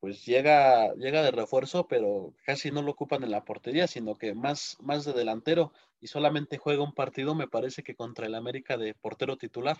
pues 0.00 0.24
llega, 0.24 0.94
llega 0.94 1.22
de 1.22 1.30
refuerzo, 1.30 1.86
pero 1.86 2.34
casi 2.46 2.70
no 2.70 2.82
lo 2.82 2.92
ocupan 2.92 3.22
en 3.22 3.30
la 3.30 3.44
portería, 3.44 3.86
sino 3.86 4.16
que 4.16 4.34
más, 4.34 4.76
más 4.80 5.04
de 5.04 5.12
delantero 5.12 5.72
y 6.00 6.06
solamente 6.08 6.58
juega 6.58 6.82
un 6.82 6.94
partido, 6.94 7.34
me 7.34 7.48
parece 7.48 7.82
que 7.82 7.94
contra 7.94 8.26
el 8.26 8.34
América 8.34 8.78
de 8.78 8.94
portero 8.94 9.36
titular, 9.36 9.78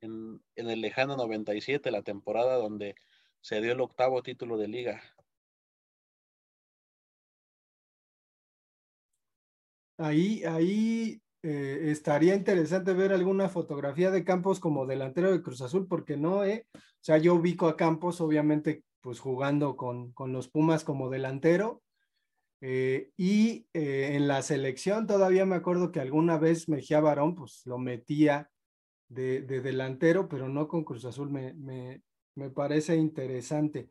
en, 0.00 0.42
en 0.56 0.70
el 0.70 0.80
lejano 0.80 1.16
97, 1.16 1.90
la 1.90 2.02
temporada 2.02 2.56
donde 2.56 2.96
se 3.40 3.60
dio 3.60 3.72
el 3.72 3.80
octavo 3.80 4.22
título 4.22 4.58
de 4.58 4.68
liga. 4.68 5.02
Ahí, 9.98 10.42
ahí 10.44 11.20
eh, 11.42 11.90
estaría 11.90 12.34
interesante 12.34 12.92
ver 12.92 13.12
alguna 13.12 13.48
fotografía 13.48 14.10
de 14.10 14.24
Campos 14.24 14.60
como 14.60 14.86
delantero 14.86 15.32
de 15.32 15.42
Cruz 15.42 15.62
Azul, 15.62 15.86
porque 15.88 16.16
no, 16.16 16.44
eh, 16.44 16.66
o 16.74 16.78
sea, 17.00 17.18
yo 17.18 17.34
ubico 17.34 17.68
a 17.68 17.76
Campos, 17.76 18.20
obviamente, 18.20 18.84
pues 19.00 19.20
jugando 19.20 19.76
con, 19.76 20.12
con 20.12 20.32
los 20.32 20.48
Pumas 20.48 20.84
como 20.84 21.08
delantero. 21.08 21.82
Eh, 22.62 23.10
y 23.16 23.66
en 23.72 24.28
la 24.28 24.42
selección 24.42 25.06
todavía 25.06 25.46
me 25.46 25.56
acuerdo 25.56 25.90
que 25.90 26.00
alguna 26.00 26.36
vez 26.36 26.68
Mejía 26.68 27.00
Barón, 27.00 27.34
pues 27.34 27.62
lo 27.64 27.78
metía 27.78 28.50
de, 29.08 29.40
de 29.40 29.62
delantero, 29.62 30.28
pero 30.28 30.48
no 30.48 30.68
con 30.68 30.84
Cruz 30.84 31.06
Azul, 31.06 31.30
me, 31.30 31.54
me, 31.54 32.02
me 32.34 32.50
parece 32.50 32.96
interesante. 32.96 33.88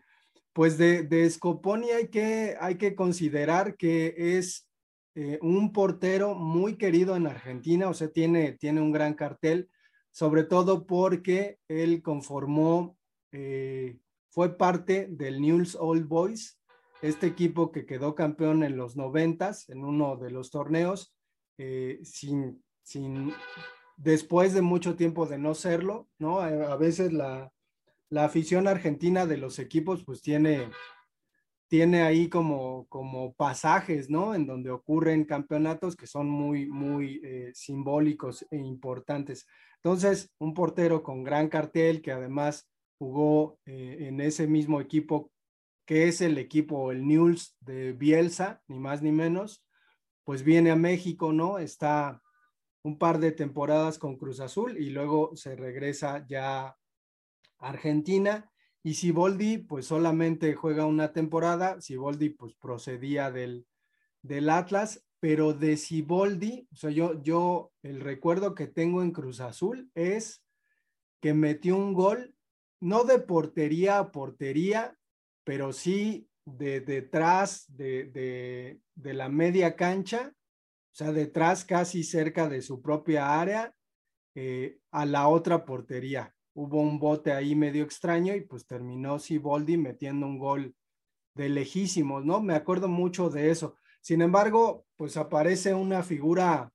Pues 0.53 0.77
de, 0.77 1.03
de 1.03 1.29
Scoponi 1.29 1.89
hay 1.89 2.09
que, 2.09 2.55
hay 2.59 2.75
que 2.75 2.95
considerar 2.95 3.75
que 3.75 4.37
es 4.37 4.68
eh, 5.15 5.39
un 5.41 5.73
portero 5.73 6.35
muy 6.35 6.77
querido 6.77 7.15
en 7.15 7.27
Argentina, 7.27 7.89
o 7.89 7.93
sea, 7.93 8.09
tiene, 8.09 8.53
tiene 8.53 8.81
un 8.81 8.91
gran 8.91 9.15
cartel, 9.15 9.69
sobre 10.11 10.43
todo 10.43 10.85
porque 10.85 11.59
él 11.67 12.01
conformó, 12.01 12.97
eh, 13.31 13.97
fue 14.29 14.57
parte 14.57 15.07
del 15.09 15.41
News 15.41 15.75
Old 15.79 16.07
Boys, 16.07 16.59
este 17.01 17.27
equipo 17.27 17.71
que 17.71 17.85
quedó 17.85 18.15
campeón 18.15 18.63
en 18.63 18.77
los 18.77 18.95
noventas, 18.95 19.69
en 19.69 19.83
uno 19.83 20.17
de 20.17 20.31
los 20.31 20.51
torneos, 20.51 21.15
eh, 21.57 21.99
sin, 22.03 22.63
sin, 22.83 23.33
después 23.97 24.53
de 24.53 24.61
mucho 24.61 24.95
tiempo 24.95 25.25
de 25.25 25.37
no 25.37 25.55
serlo, 25.55 26.07
¿no? 26.19 26.39
A, 26.39 26.75
veces 26.75 27.13
la, 27.13 27.51
la 28.09 28.25
afición 28.25 28.67
argentina 28.67 29.25
de 29.25 29.37
los 29.37 29.59
equipos 29.59 30.03
pues 30.03 30.21
tiene 30.21 30.69
tiene 31.69 32.01
ahí 32.01 32.29
como, 32.29 32.87
como 32.89 33.33
pasajes, 33.33 34.09
¿no? 34.09 34.33
En 34.33 34.47
donde 34.47 34.71
ocurren 34.71 35.23
campeonatos 35.23 35.95
que 35.95 36.07
son 36.07 36.27
muy, 36.27 36.65
muy 36.65 37.21
eh, 37.23 37.51
simbólicos 37.53 38.45
e 38.49 38.57
importantes. 38.57 39.47
Entonces, 39.75 40.33
un 40.39 40.55
portero 40.55 41.03
con 41.03 41.23
gran 41.23 41.47
cartel 41.47 42.01
que 42.01 42.11
además 42.11 42.67
jugó 42.97 43.59
eh, 43.65 43.97
en 44.01 44.19
ese 44.19 44.47
mismo 44.47 44.81
equipo 44.81 45.31
que 45.85 46.07
es 46.07 46.21
el 46.21 46.37
equipo, 46.37 46.91
el 46.91 47.07
News 47.07 47.55
de 47.61 47.93
Bielsa, 47.93 48.61
ni 48.67 48.79
más 48.79 49.01
ni 49.01 49.11
menos, 49.11 49.63
pues 50.23 50.43
viene 50.43 50.71
a 50.71 50.75
México, 50.75 51.33
¿no? 51.33 51.59
Está 51.59 52.21
un 52.83 52.97
par 52.97 53.19
de 53.19 53.31
temporadas 53.31 53.99
con 53.99 54.17
Cruz 54.17 54.39
Azul 54.39 54.77
y 54.77 54.89
luego 54.89 55.35
se 55.35 55.55
regresa 55.55 56.25
ya 56.27 56.67
a 56.67 56.77
Argentina 57.59 58.51
y 58.83 58.93
Siboldi, 58.93 59.57
pues 59.57 59.87
solamente 59.87 60.53
juega 60.55 60.85
una 60.85 61.11
temporada. 61.11 61.81
Siboldi, 61.81 62.29
pues 62.29 62.53
procedía 62.55 63.31
del, 63.31 63.67
del 64.21 64.49
Atlas, 64.49 65.05
pero 65.19 65.53
de 65.53 65.75
Siboldi, 65.75 66.67
o 66.71 66.75
sea, 66.75 66.89
yo, 66.89 67.21
yo 67.21 67.73
el 67.83 67.99
recuerdo 67.99 68.55
que 68.55 68.67
tengo 68.67 69.03
en 69.03 69.11
Cruz 69.11 69.41
Azul 69.41 69.91
es 69.95 70.43
que 71.21 71.33
metió 71.33 71.75
un 71.75 71.93
gol, 71.93 72.35
no 72.79 73.03
de 73.03 73.19
portería 73.19 73.99
a 73.99 74.11
portería, 74.11 74.97
pero 75.43 75.73
sí 75.73 76.29
de 76.45 76.79
detrás 76.79 77.65
de, 77.67 78.05
de, 78.05 78.79
de 78.95 79.13
la 79.13 79.27
media 79.27 79.75
cancha, 79.75 80.33
o 80.33 80.95
sea, 80.95 81.11
detrás 81.11 81.65
casi 81.65 82.03
cerca 82.03 82.47
de 82.47 82.61
su 82.61 82.81
propia 82.81 83.39
área, 83.39 83.75
eh, 84.35 84.79
a 84.91 85.05
la 85.05 85.27
otra 85.27 85.65
portería 85.65 86.33
hubo 86.53 86.81
un 86.81 86.99
bote 86.99 87.31
ahí 87.31 87.55
medio 87.55 87.83
extraño 87.83 88.35
y 88.35 88.41
pues 88.41 88.65
terminó 88.65 89.19
Siboldi 89.19 89.77
metiendo 89.77 90.25
un 90.25 90.37
gol 90.37 90.75
de 91.35 91.49
lejísimos, 91.49 92.25
¿no? 92.25 92.41
Me 92.41 92.55
acuerdo 92.55 92.87
mucho 92.87 93.29
de 93.29 93.51
eso. 93.51 93.75
Sin 94.01 94.21
embargo, 94.21 94.85
pues 94.95 95.17
aparece 95.17 95.73
una 95.73 96.03
figura 96.03 96.71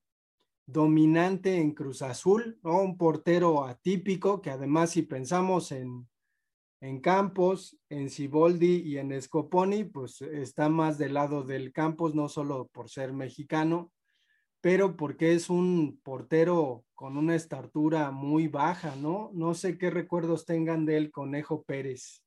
dominante 0.67 1.57
en 1.57 1.73
Cruz 1.73 2.03
Azul, 2.03 2.59
¿no? 2.63 2.83
Un 2.83 2.97
portero 2.97 3.65
atípico 3.65 4.41
que 4.41 4.51
además 4.51 4.91
si 4.91 5.03
pensamos 5.03 5.73
en, 5.73 6.09
en 6.81 7.01
Campos, 7.01 7.79
en 7.89 8.11
Siboldi 8.11 8.83
y 8.83 8.99
en 8.99 9.21
Scoponi, 9.21 9.85
pues 9.85 10.23
está 10.23 10.69
más 10.69 10.99
del 10.99 11.15
lado 11.15 11.43
del 11.43 11.73
Campos, 11.73 12.15
no 12.15 12.29
solo 12.29 12.69
por 12.73 12.89
ser 12.89 13.13
mexicano, 13.13 13.93
pero 14.61 14.97
porque 14.97 15.33
es 15.33 15.51
un 15.51 16.01
portero 16.03 16.84
con 16.95 17.17
una 17.17 17.35
estatura 17.35 18.11
muy 18.11 18.49
baja, 18.49 18.95
¿no? 18.97 19.31
No 19.35 19.55
sé 19.55 19.79
qué 19.79 19.91
recuerdos 19.91 20.45
tengan 20.47 20.87
del 20.87 21.11
Conejo 21.11 21.65
Pérez. 21.65 22.23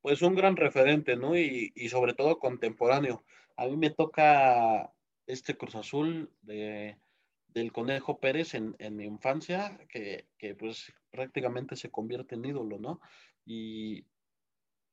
Pues 0.00 0.22
un 0.22 0.34
gran 0.34 0.56
referente, 0.56 1.16
¿no? 1.16 1.36
Y, 1.36 1.72
sobre 1.88 2.14
todo 2.14 2.38
contemporáneo. 2.38 3.24
A 3.56 3.66
mí 3.66 3.76
me 3.76 3.90
toca 3.90 4.92
este 5.26 5.56
Cruz 5.56 5.74
Azul 5.74 6.30
de, 6.42 6.98
del 7.48 7.72
Conejo 7.72 8.20
Pérez 8.20 8.54
en, 8.54 8.76
en 8.78 8.96
mi 8.96 9.04
infancia, 9.04 9.78
que, 9.88 10.28
que, 10.36 10.54
pues 10.54 10.92
prácticamente 11.10 11.74
se 11.74 11.90
convierte 11.90 12.34
en 12.34 12.44
ídolo, 12.44 12.78
¿no? 12.78 13.00
Y, 13.46 14.04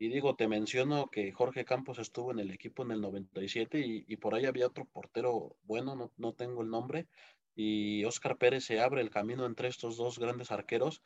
y 0.02 0.10
digo, 0.10 0.36
te 0.36 0.48
menciono 0.48 1.12
que 1.12 1.32
Jorge 1.32 1.64
Campos 1.64 2.00
estuvo 2.00 2.32
en 2.32 2.40
el 2.40 2.50
equipo 2.50 2.82
en 2.82 2.90
el 2.90 3.02
97 3.02 3.80
y, 3.82 4.04
y 4.08 4.18
por 4.18 4.34
ahí 4.34 4.46
había 4.46 4.66
otro 4.66 4.86
portero 4.86 5.56
bueno, 5.62 5.96
no, 5.96 6.12
no, 6.18 6.34
tengo 6.34 6.64
el 6.64 6.72
nombre, 6.72 7.08
y 7.56 8.04
Oscar 8.06 8.36
Pérez 8.40 8.64
se 8.66 8.80
abre 8.80 9.02
el 9.02 9.12
camino 9.12 9.46
entre 9.46 9.68
estos 9.68 9.98
dos 9.98 10.18
grandes 10.18 10.52
arqueros. 10.52 11.04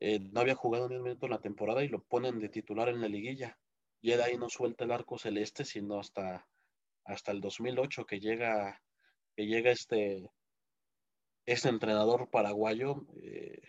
Eh, 0.00 0.18
no 0.20 0.40
había 0.40 0.54
jugado 0.54 0.86
ni 0.86 0.96
un 0.96 1.04
minuto 1.04 1.24
en 1.24 1.32
la 1.32 1.40
temporada 1.40 1.82
y 1.82 1.88
lo 1.88 2.02
ponen 2.02 2.38
de 2.38 2.50
titular 2.50 2.90
en 2.90 3.00
la 3.00 3.08
liguilla. 3.08 3.58
Y 4.02 4.10
de 4.10 4.22
ahí 4.22 4.36
no 4.36 4.50
suelta 4.50 4.84
el 4.84 4.92
arco 4.92 5.16
celeste, 5.16 5.64
sino 5.64 5.98
hasta, 5.98 6.46
hasta 7.04 7.32
el 7.32 7.40
2008 7.40 8.04
que 8.04 8.20
llega, 8.20 8.82
que 9.34 9.46
llega 9.46 9.70
este, 9.70 10.30
este 11.46 11.70
entrenador 11.70 12.28
paraguayo. 12.28 13.06
Eh, 13.22 13.62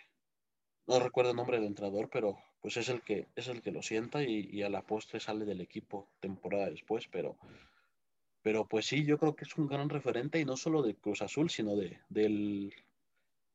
no 0.88 1.00
recuerdo 1.00 1.32
el 1.32 1.38
nombre 1.38 1.56
del 1.58 1.68
entrenador, 1.68 2.10
pero 2.10 2.38
pues 2.62 2.78
es 2.78 2.90
el 2.90 3.02
que, 3.02 3.28
es 3.36 3.48
el 3.48 3.62
que 3.62 3.72
lo 3.72 3.82
sienta 3.82 4.24
y, 4.24 4.62
a 4.64 4.70
la 4.70 4.82
postre 4.82 5.20
sale 5.20 5.46
del 5.46 5.62
equipo 5.62 6.10
temporada 6.20 6.70
después, 6.70 7.08
pero, 7.12 7.38
pero 8.42 8.68
pues 8.68 8.86
sí, 8.86 9.06
yo 9.06 9.18
creo 9.18 9.36
que 9.36 9.46
es 9.46 9.58
un 9.58 9.68
gran 9.68 9.90
referente 9.90 10.40
y 10.40 10.46
no 10.46 10.58
solo 10.58 10.82
de 10.82 10.96
Cruz 10.96 11.22
Azul, 11.22 11.50
sino 11.50 11.76
de, 11.76 12.00
del, 12.10 12.74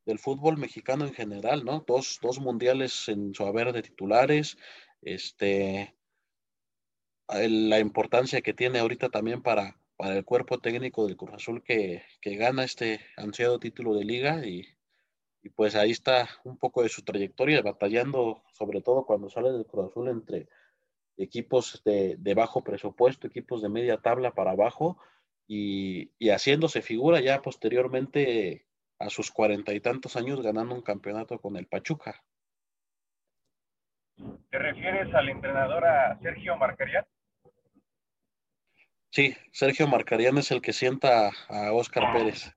del 0.06 0.18
fútbol 0.18 0.56
mexicano 0.56 1.04
en 1.04 1.14
general, 1.14 1.64
¿no? 1.64 1.84
Dos, 1.86 2.18
dos 2.22 2.38
mundiales 2.38 3.08
en 3.08 3.34
su 3.34 3.44
haber 3.44 3.72
de 3.72 3.82
titulares, 3.82 4.56
este, 5.02 5.94
la 7.28 7.78
importancia 7.80 8.40
que 8.40 8.54
tiene 8.54 8.78
ahorita 8.78 9.08
también 9.08 9.42
para, 9.42 9.76
para 9.96 10.16
el 10.16 10.24
cuerpo 10.24 10.58
técnico 10.58 11.06
del 11.06 11.16
Cruz 11.16 11.32
Azul 11.34 11.62
que, 11.62 12.02
que 12.20 12.36
gana 12.36 12.64
este 12.64 13.00
ansiado 13.16 13.58
título 13.58 13.94
de 13.94 14.04
liga 14.04 14.46
y, 14.46 14.66
y 15.42 15.48
pues 15.48 15.74
ahí 15.74 15.90
está 15.90 16.28
un 16.44 16.56
poco 16.56 16.82
de 16.82 16.88
su 16.88 17.02
trayectoria, 17.02 17.62
batallando 17.62 18.44
sobre 18.52 18.80
todo 18.80 19.04
cuando 19.04 19.28
sale 19.28 19.50
del 19.50 19.66
Cruz 19.66 19.90
Azul 19.90 20.08
entre 20.08 20.48
equipos 21.16 21.82
de, 21.84 22.34
bajo 22.34 22.62
presupuesto, 22.62 23.26
equipos 23.26 23.60
de 23.60 23.68
media 23.68 23.98
tabla 23.98 24.30
para 24.32 24.52
abajo 24.52 24.98
y, 25.48 26.10
haciéndose 26.30 26.80
figura 26.80 27.20
ya 27.20 27.42
posteriormente 27.42 28.66
a 28.98 29.10
sus 29.10 29.32
cuarenta 29.32 29.74
y 29.74 29.80
tantos 29.80 30.16
años 30.16 30.40
ganando 30.42 30.74
un 30.74 30.82
campeonato 30.82 31.38
con 31.40 31.56
el 31.56 31.66
Pachuca. 31.66 32.22
¿Te 34.50 34.58
refieres 34.58 35.12
al 35.12 35.28
entrenador 35.28 35.84
a 35.84 36.18
Sergio 36.20 36.56
Marcarián? 36.56 37.04
Sí, 39.10 39.36
Sergio 39.50 39.88
Marcarián 39.88 40.38
es 40.38 40.52
el 40.52 40.62
que 40.62 40.72
sienta 40.72 41.30
a 41.48 41.72
Oscar 41.72 42.12
Pérez. 42.12 42.54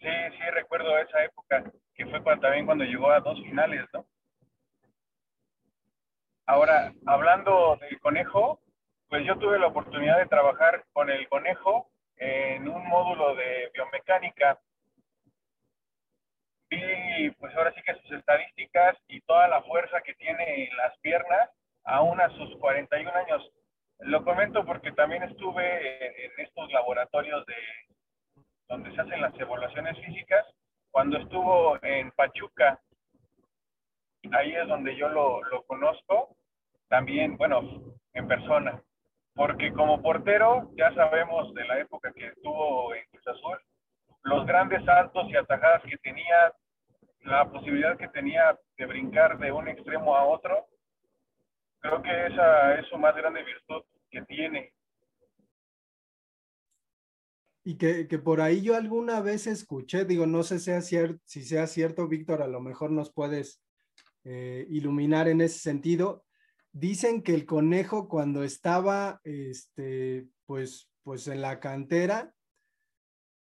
Sí, 0.00 0.06
sí, 0.06 0.50
recuerdo 0.52 0.96
esa 0.98 1.24
época, 1.24 1.64
que 1.94 2.06
fue 2.06 2.20
también 2.20 2.66
cuando 2.66 2.84
llegó 2.84 3.10
a 3.10 3.20
dos 3.20 3.40
finales, 3.42 3.84
¿no? 3.92 4.06
Ahora, 6.46 6.92
hablando 7.06 7.76
del 7.80 7.98
conejo, 8.00 8.60
pues 9.08 9.26
yo 9.26 9.36
tuve 9.38 9.58
la 9.58 9.66
oportunidad 9.66 10.18
de 10.18 10.26
trabajar 10.26 10.84
con 10.92 11.10
el 11.10 11.28
conejo 11.28 11.90
en 12.16 12.68
un 12.68 12.86
módulo 12.88 13.34
de 13.34 13.70
biomecánica. 13.74 14.58
Vi, 16.70 17.30
pues 17.32 17.54
ahora 17.56 17.72
sí 17.74 17.82
que 17.82 17.94
sus 17.94 18.12
estadísticas 18.12 18.96
y 19.08 19.20
toda 19.22 19.48
la 19.48 19.62
fuerza 19.62 20.00
que 20.02 20.14
tiene 20.14 20.64
en 20.64 20.76
las 20.76 20.96
piernas, 21.00 21.50
aún 21.84 22.20
a 22.20 22.28
sus 22.30 22.56
41 22.58 23.10
años. 23.10 23.50
Lo 24.00 24.24
comento 24.24 24.64
porque 24.64 24.92
también 24.92 25.24
estuve 25.24 26.24
en 26.24 26.32
estos 26.38 26.70
laboratorios 26.70 27.44
de 27.46 27.54
donde 28.68 28.94
se 28.94 29.00
hacen 29.00 29.20
las 29.20 29.34
evaluaciones 29.38 29.98
físicas, 30.04 30.46
cuando 30.90 31.18
estuvo 31.18 31.82
en 31.82 32.10
Pachuca, 32.12 32.80
ahí 34.32 34.54
es 34.54 34.68
donde 34.68 34.96
yo 34.96 35.08
lo, 35.08 35.42
lo 35.44 35.62
conozco, 35.64 36.36
también, 36.88 37.36
bueno, 37.36 37.62
en 38.14 38.28
persona, 38.28 38.82
porque 39.34 39.72
como 39.72 40.02
portero 40.02 40.70
ya 40.76 40.92
sabemos 40.94 41.52
de 41.54 41.64
la 41.64 41.78
época 41.78 42.12
que 42.12 42.26
estuvo 42.26 42.94
en 42.94 43.04
Cruz 43.10 43.28
Azul, 43.28 43.58
los 44.24 44.46
grandes 44.46 44.84
saltos 44.84 45.28
y 45.30 45.36
atajadas 45.36 45.82
que 45.82 45.96
tenía, 45.98 46.52
la 47.20 47.44
posibilidad 47.48 47.96
que 47.96 48.08
tenía 48.08 48.58
de 48.76 48.86
brincar 48.86 49.38
de 49.38 49.52
un 49.52 49.68
extremo 49.68 50.16
a 50.16 50.24
otro, 50.24 50.66
creo 51.80 52.02
que 52.02 52.26
esa 52.26 52.74
es 52.74 52.86
su 52.88 52.98
más 52.98 53.14
grande 53.14 53.42
virtud 53.42 53.82
que 54.10 54.22
tiene 54.22 54.72
y 57.68 57.74
que, 57.76 58.18
por 58.18 58.40
ahí 58.40 58.62
yo 58.62 58.76
alguna 58.76 59.20
vez 59.20 59.46
escuché, 59.46 60.06
digo, 60.06 60.26
no 60.26 60.42
sé 60.42 60.58
sea 60.58 60.80
si 60.80 61.44
sea 61.44 61.66
cierto, 61.66 62.08
Víctor, 62.08 62.40
a 62.40 62.46
lo 62.46 62.62
mejor 62.62 62.90
nos 62.90 63.12
puedes 63.12 63.60
eh, 64.24 64.66
iluminar 64.70 65.28
en 65.28 65.42
ese 65.42 65.58
sentido. 65.58 66.24
Dicen 66.72 67.20
que 67.22 67.34
el 67.34 67.44
conejo 67.44 68.08
cuando 68.08 68.42
estaba, 68.42 69.20
este, 69.22 70.28
pues, 70.46 70.88
pues 71.02 71.28
en 71.28 71.42
la 71.42 71.60
cantera, 71.60 72.32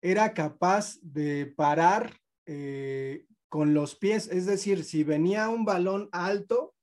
era 0.02 0.34
capaz 0.34 0.98
de 1.04 1.54
parar 1.56 2.18
eh, 2.48 3.28
con 3.50 3.76
los 3.76 3.96
pies, 3.96 4.30
es 4.30 4.48
decir, 4.48 4.84
si 4.84 5.04
venía 5.04 5.48
un 5.48 5.64
balón 5.64 6.10
alto, 6.12 6.74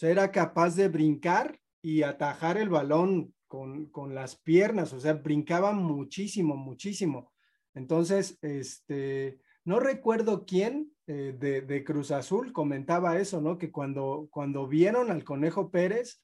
era 0.00 0.32
capaz 0.32 0.74
de 0.74 0.88
brincar 0.88 1.60
y 1.80 2.02
atajar 2.02 2.56
el 2.58 2.68
balón 2.68 3.32
con, 3.46 4.14
las 4.14 4.36
piernas, 4.36 4.92
o 4.92 5.00
sea, 5.00 5.14
brincaba 5.14 5.72
muchísimo, 5.72 6.56
muchísimo. 6.56 7.32
Entonces, 7.74 8.38
este, 8.42 9.40
no 9.64 9.80
recuerdo 9.80 10.44
quién 10.44 10.92
eh, 11.06 11.36
de, 11.38 11.84
Cruz 11.84 12.10
Azul 12.10 12.52
comentaba 12.52 13.18
eso, 13.18 13.40
¿no? 13.40 13.58
Que 13.58 13.70
cuando, 13.70 14.28
cuando 14.30 14.66
vieron 14.66 15.10
al 15.10 15.24
Conejo 15.24 15.70
Pérez, 15.70 16.22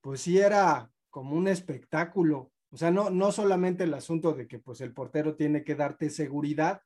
pues 0.00 0.20
sí 0.20 0.38
era 0.38 0.90
como 1.10 1.36
un 1.36 1.48
espectáculo. 1.48 2.52
O 2.70 2.76
sea, 2.76 2.90
no, 2.90 3.10
no 3.10 3.32
solamente 3.32 3.84
el 3.84 3.94
asunto 3.94 4.32
de 4.32 4.46
que 4.46 4.58
pues 4.58 4.80
el 4.80 4.92
portero 4.92 5.34
tiene 5.34 5.64
que 5.64 5.74
darte 5.74 6.10
seguridad, 6.10 6.82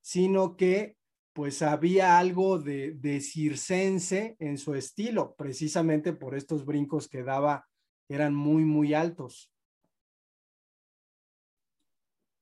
sino 0.00 0.56
que 0.56 0.96
pues 1.32 1.60
había 1.60 2.18
algo 2.18 2.58
de, 2.58 2.92
de 2.92 3.20
circense 3.20 4.36
en 4.38 4.56
su 4.56 4.74
estilo, 4.74 5.34
precisamente 5.36 6.14
por 6.14 6.34
estos 6.34 6.64
brincos 6.64 7.08
que 7.08 7.22
daba 7.22 7.66
eran 8.08 8.34
muy, 8.34 8.64
muy 8.64 8.94
altos. 8.94 9.50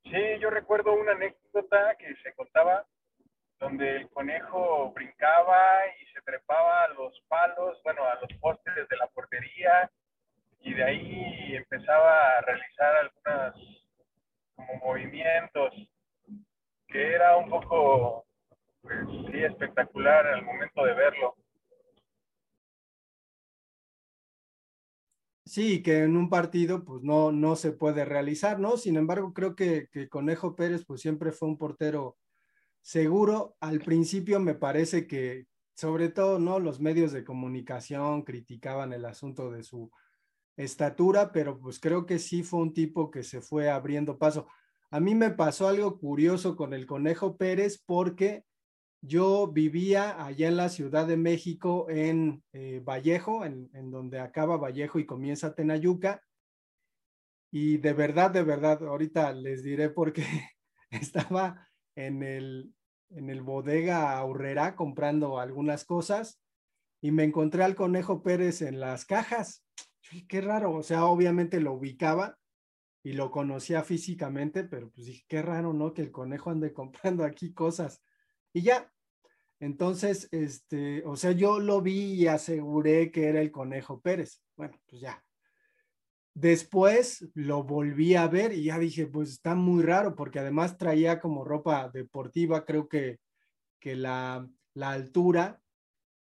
Sí, 0.05 0.39
yo 0.41 0.51
recuerdo 0.51 0.93
una 0.93 1.13
anécdota 1.13 1.97
que 1.99 2.15
se 2.17 2.35
contaba 2.35 2.87
donde 3.59 3.97
el 3.97 4.11
conejo 4.11 4.93
brincaba 4.93 5.87
y 6.01 6.07
se 6.13 6.21
trepaba 6.23 6.85
a 6.85 6.89
los 6.89 7.19
palos, 7.29 7.81
bueno, 7.83 8.05
a 8.05 8.17
los 8.17 8.39
postes 8.41 8.89
de 8.89 8.97
la 8.97 9.07
portería 9.09 9.91
y 10.61 10.75
de 10.75 10.85
ahí 10.85 11.57
empezaba 11.57 12.39
a 12.39 12.41
realizar 12.43 12.97
algunos 12.97 13.85
como 14.55 14.75
movimientos 14.77 15.75
que 16.89 17.15
era 17.15 17.37
un 17.37 17.49
poco, 17.51 18.27
pues 18.83 18.99
sí, 19.31 19.43
espectacular 19.43 20.27
al 20.27 20.43
momento 20.43 20.85
de 20.85 20.95
verlo. 20.95 21.37
Sí, 25.55 25.85
que 25.85 25.99
en 26.03 26.17
un 26.17 26.29
partido 26.31 26.85
pues 26.85 27.05
no, 27.05 27.31
no 27.31 27.55
se 27.55 27.71
puede 27.71 28.05
realizar, 28.05 28.59
¿no? 28.59 28.77
Sin 28.77 28.97
embargo, 28.97 29.33
creo 29.33 29.55
que, 29.55 29.87
que 29.93 30.09
Conejo 30.09 30.57
Pérez 30.57 30.85
pues 30.85 31.01
siempre 31.01 31.31
fue 31.31 31.47
un 31.47 31.59
portero 31.59 32.17
seguro. 32.83 33.57
Al 33.61 33.79
principio 33.79 34.41
me 34.41 34.57
parece 34.57 35.07
que, 35.07 35.47
sobre 35.77 36.09
todo, 36.09 36.41
¿no? 36.41 36.59
Los 36.59 36.81
medios 36.81 37.13
de 37.13 37.23
comunicación 37.23 38.23
criticaban 38.23 38.93
el 38.93 39.05
asunto 39.05 39.53
de 39.53 39.63
su 39.63 39.93
estatura, 40.57 41.31
pero 41.31 41.61
pues 41.61 41.79
creo 41.79 42.05
que 42.05 42.19
sí 42.19 42.43
fue 42.43 42.59
un 42.59 42.75
tipo 42.75 43.13
que 43.13 43.23
se 43.23 43.41
fue 43.41 43.71
abriendo 43.71 44.19
paso. 44.19 44.49
A 44.91 44.99
mí 44.99 45.15
me 45.15 45.31
pasó 45.31 45.69
algo 45.69 46.01
curioso 46.01 46.57
con 46.57 46.75
el 46.75 46.85
Conejo 46.85 47.37
Pérez 47.37 47.81
porque 47.87 48.43
yo 49.07 49.49
vivía 49.49 50.25
allá 50.25 50.49
en 50.49 50.57
la 50.57 50.71
Ciudad 50.71 51.07
de 51.07 51.19
México, 51.19 51.87
en 51.91 52.43
eh, 52.53 52.81
Vallejo, 52.83 53.45
en, 53.45 53.91
donde 53.91 54.19
acaba 54.19 54.57
Vallejo 54.57 54.99
y 54.99 55.05
comienza 55.05 55.55
Tenayuca. 55.55 56.23
Y 57.51 57.77
de 57.79 57.93
verdad, 57.93 58.31
de 58.31 58.43
verdad, 58.43 58.83
ahorita 58.83 59.33
les 59.35 59.63
diré 59.63 59.91
porque 59.91 60.25
estaba 60.91 61.69
en 61.95 62.23
el, 62.23 62.75
en 63.11 63.29
el 63.29 63.43
bodega 63.43 64.17
Aurrera 64.17 64.75
comprando 64.75 65.39
algunas 65.39 65.85
cosas 65.85 66.41
y 67.03 67.11
me 67.11 67.25
encontré 67.25 67.63
al 67.63 67.75
Conejo 67.75 68.23
Pérez 68.23 68.63
en 68.63 68.81
las 68.81 69.05
cajas. 69.05 69.65
Qué 70.29 70.41
raro, 70.41 70.73
o 70.73 70.83
sea, 70.83 71.05
obviamente 71.05 71.61
lo 71.61 71.75
ubicaba 71.75 72.39
y 73.03 73.13
lo 73.13 73.31
conocía 73.31 73.83
físicamente, 73.83 74.65
pero 74.65 74.91
pues 74.91 75.07
dije, 75.07 75.25
qué 75.29 75.43
raro, 75.43 75.75
¿no? 75.75 75.93
Que 75.93 76.01
el 76.01 76.11
conejo 76.11 76.49
ande 76.49 76.73
comprando 76.73 77.23
aquí 77.23 77.53
cosas. 77.53 78.03
Y 78.55 78.63
ya, 78.63 78.91
entonces, 79.65 80.29
este, 80.31 81.03
o 81.07 81.17
sea, 81.17 81.33
yo 81.33 81.59
lo 81.59 81.81
vi 81.81 82.13
y 82.13 82.27
aseguré 82.27 83.11
que 83.11 83.29
era 83.29 83.41
el 83.41 83.51
Conejo 83.51 83.99
Pérez. 83.99 84.43
Bueno, 84.57 84.79
pues 84.87 85.01
ya. 85.01 85.25
Después 86.35 87.27
lo 87.33 87.63
volví 87.63 88.15
a 88.15 88.29
ver 88.29 88.53
y 88.53 88.65
ya 88.65 88.79
dije, 88.79 89.07
pues 89.07 89.31
está 89.31 89.55
muy 89.55 89.83
raro 89.83 90.15
porque 90.15 90.39
además 90.41 90.77
traía 90.77 91.19
como 91.19 91.45
ropa 91.45 91.89
deportiva, 91.89 92.67
creo 92.67 92.89
que, 92.89 93.21
que 93.81 93.97
la, 93.97 94.47
la 94.75 94.91
altura 94.91 95.63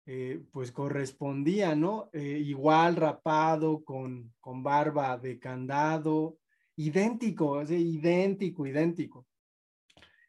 eh, 0.07 0.41
pues 0.51 0.71
correspondía, 0.71 1.75
¿no? 1.75 2.09
Eh, 2.13 2.41
igual 2.43 2.95
rapado, 2.95 3.83
con, 3.83 4.33
con 4.39 4.63
barba 4.63 5.15
de 5.17 5.37
candado, 5.37 6.39
idéntico, 6.75 7.61
idéntico, 7.61 8.65
idéntico. 8.65 9.26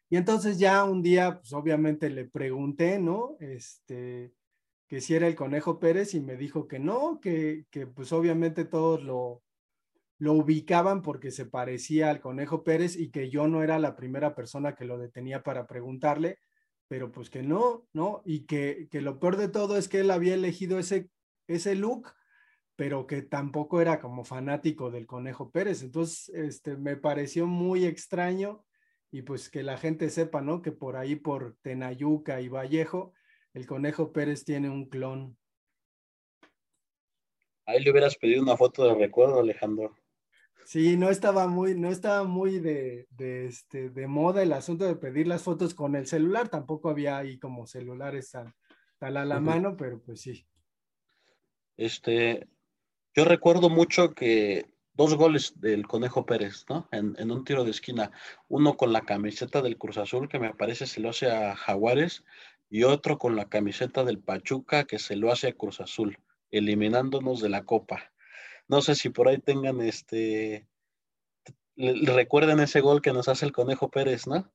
Y 0.09 0.17
entonces 0.17 0.57
ya 0.57 0.83
un 0.83 1.01
día, 1.03 1.39
pues 1.39 1.53
obviamente 1.53 2.09
le 2.09 2.25
pregunté, 2.25 2.99
¿no? 2.99 3.37
Este, 3.39 4.33
que 4.87 5.01
si 5.01 5.13
era 5.13 5.27
el 5.27 5.35
Conejo 5.35 5.79
Pérez 5.79 6.15
y 6.15 6.19
me 6.19 6.35
dijo 6.35 6.67
que 6.67 6.79
no, 6.79 7.19
que, 7.21 7.65
que 7.69 7.85
pues 7.85 8.11
obviamente 8.11 8.65
todos 8.65 9.03
lo, 9.03 9.43
lo 10.17 10.33
ubicaban 10.33 11.03
porque 11.03 11.29
se 11.29 11.45
parecía 11.45 12.09
al 12.09 12.21
Conejo 12.21 12.63
Pérez 12.63 12.97
y 12.97 13.11
que 13.11 13.29
yo 13.29 13.47
no 13.47 13.61
era 13.61 13.77
la 13.77 13.95
primera 13.95 14.33
persona 14.33 14.75
que 14.75 14.85
lo 14.85 14.97
detenía 14.97 15.43
para 15.43 15.67
preguntarle, 15.67 16.39
pero 16.87 17.11
pues 17.11 17.29
que 17.29 17.43
no, 17.43 17.87
¿no? 17.93 18.23
Y 18.25 18.47
que, 18.47 18.87
que 18.89 19.01
lo 19.01 19.19
peor 19.19 19.37
de 19.37 19.47
todo 19.47 19.77
es 19.77 19.87
que 19.87 19.99
él 19.99 20.09
había 20.09 20.33
elegido 20.33 20.79
ese, 20.79 21.11
ese 21.47 21.75
look, 21.75 22.11
pero 22.75 23.05
que 23.05 23.21
tampoco 23.21 23.79
era 23.79 23.99
como 23.99 24.23
fanático 24.23 24.89
del 24.89 25.05
Conejo 25.05 25.51
Pérez. 25.51 25.83
Entonces, 25.83 26.29
este, 26.29 26.77
me 26.77 26.97
pareció 26.97 27.45
muy 27.45 27.85
extraño 27.85 28.65
y 29.11 29.23
pues 29.23 29.49
que 29.49 29.63
la 29.63 29.77
gente 29.77 30.09
sepa, 30.09 30.41
¿no? 30.41 30.61
Que 30.61 30.71
por 30.71 30.95
ahí, 30.95 31.15
por 31.15 31.55
Tenayuca 31.61 32.41
y 32.41 32.49
Vallejo, 32.49 33.13
el 33.53 33.65
Conejo 33.65 34.11
Pérez 34.13 34.45
tiene 34.45 34.69
un 34.69 34.87
clon. 34.87 35.37
Ahí 37.65 37.83
le 37.83 37.91
hubieras 37.91 38.15
pedido 38.15 38.41
una 38.41 38.57
foto 38.57 38.83
de 38.85 38.95
recuerdo, 38.95 39.39
Alejandro. 39.39 39.95
Sí, 40.65 40.97
no 40.97 41.09
estaba 41.09 41.47
muy, 41.47 41.73
no 41.73 41.89
estaba 41.89 42.23
muy 42.23 42.59
de, 42.59 43.07
este, 43.17 43.89
de 43.89 44.07
moda 44.07 44.43
el 44.43 44.53
asunto 44.53 44.85
de 44.85 44.95
pedir 44.95 45.27
las 45.27 45.41
fotos 45.43 45.73
con 45.73 45.95
el 45.95 46.05
celular. 46.05 46.49
Tampoco 46.49 46.89
había 46.89 47.17
ahí 47.17 47.39
como 47.39 47.65
celulares 47.65 48.31
tal, 48.31 49.17
a 49.17 49.25
la 49.25 49.39
mano, 49.39 49.75
pero 49.75 49.99
pues 49.99 50.21
sí. 50.21 50.47
Este, 51.75 52.47
yo 53.15 53.25
recuerdo 53.25 53.69
mucho 53.69 54.13
que 54.13 54.65
dos 54.99 55.15
goles 55.15 55.53
del 55.61 55.87
Conejo 55.87 56.25
Pérez, 56.25 56.65
¿no? 56.67 56.89
En, 56.91 57.31
un 57.31 57.45
tiro 57.45 57.63
de 57.63 57.71
esquina. 57.71 58.11
Uno 58.49 58.75
con 58.75 58.91
la 58.91 58.99
camiseta 58.99 59.61
del 59.61 59.77
Cruz 59.77 59.97
Azul, 59.97 60.27
que 60.27 60.39
me 60.39 60.53
parece 60.53 60.87
se 60.87 60.99
lo 60.99 61.11
hace 61.11 61.31
a 61.31 61.55
Jaguares, 61.55 62.25
y 62.69 62.83
otro 62.83 63.17
con 63.17 63.37
la 63.37 63.47
camiseta 63.47 64.03
del 64.03 64.19
Pachuca, 64.19 64.83
que 64.83 64.99
se 64.99 65.15
lo 65.15 65.31
hace 65.31 65.47
a 65.47 65.53
Cruz 65.53 65.79
Azul, 65.79 66.19
eliminándonos 66.51 67.39
de 67.39 67.47
la 67.47 67.63
Copa. 67.63 68.11
No 68.67 68.81
sé 68.81 68.93
si 68.93 69.09
por 69.09 69.29
ahí 69.29 69.37
tengan 69.37 69.79
este. 69.79 70.67
Recuerden 71.77 72.59
ese 72.59 72.81
gol 72.81 73.01
que 73.01 73.13
nos 73.13 73.29
hace 73.29 73.45
el 73.45 73.53
Conejo 73.53 73.89
Pérez, 73.89 74.27
¿no? 74.27 74.51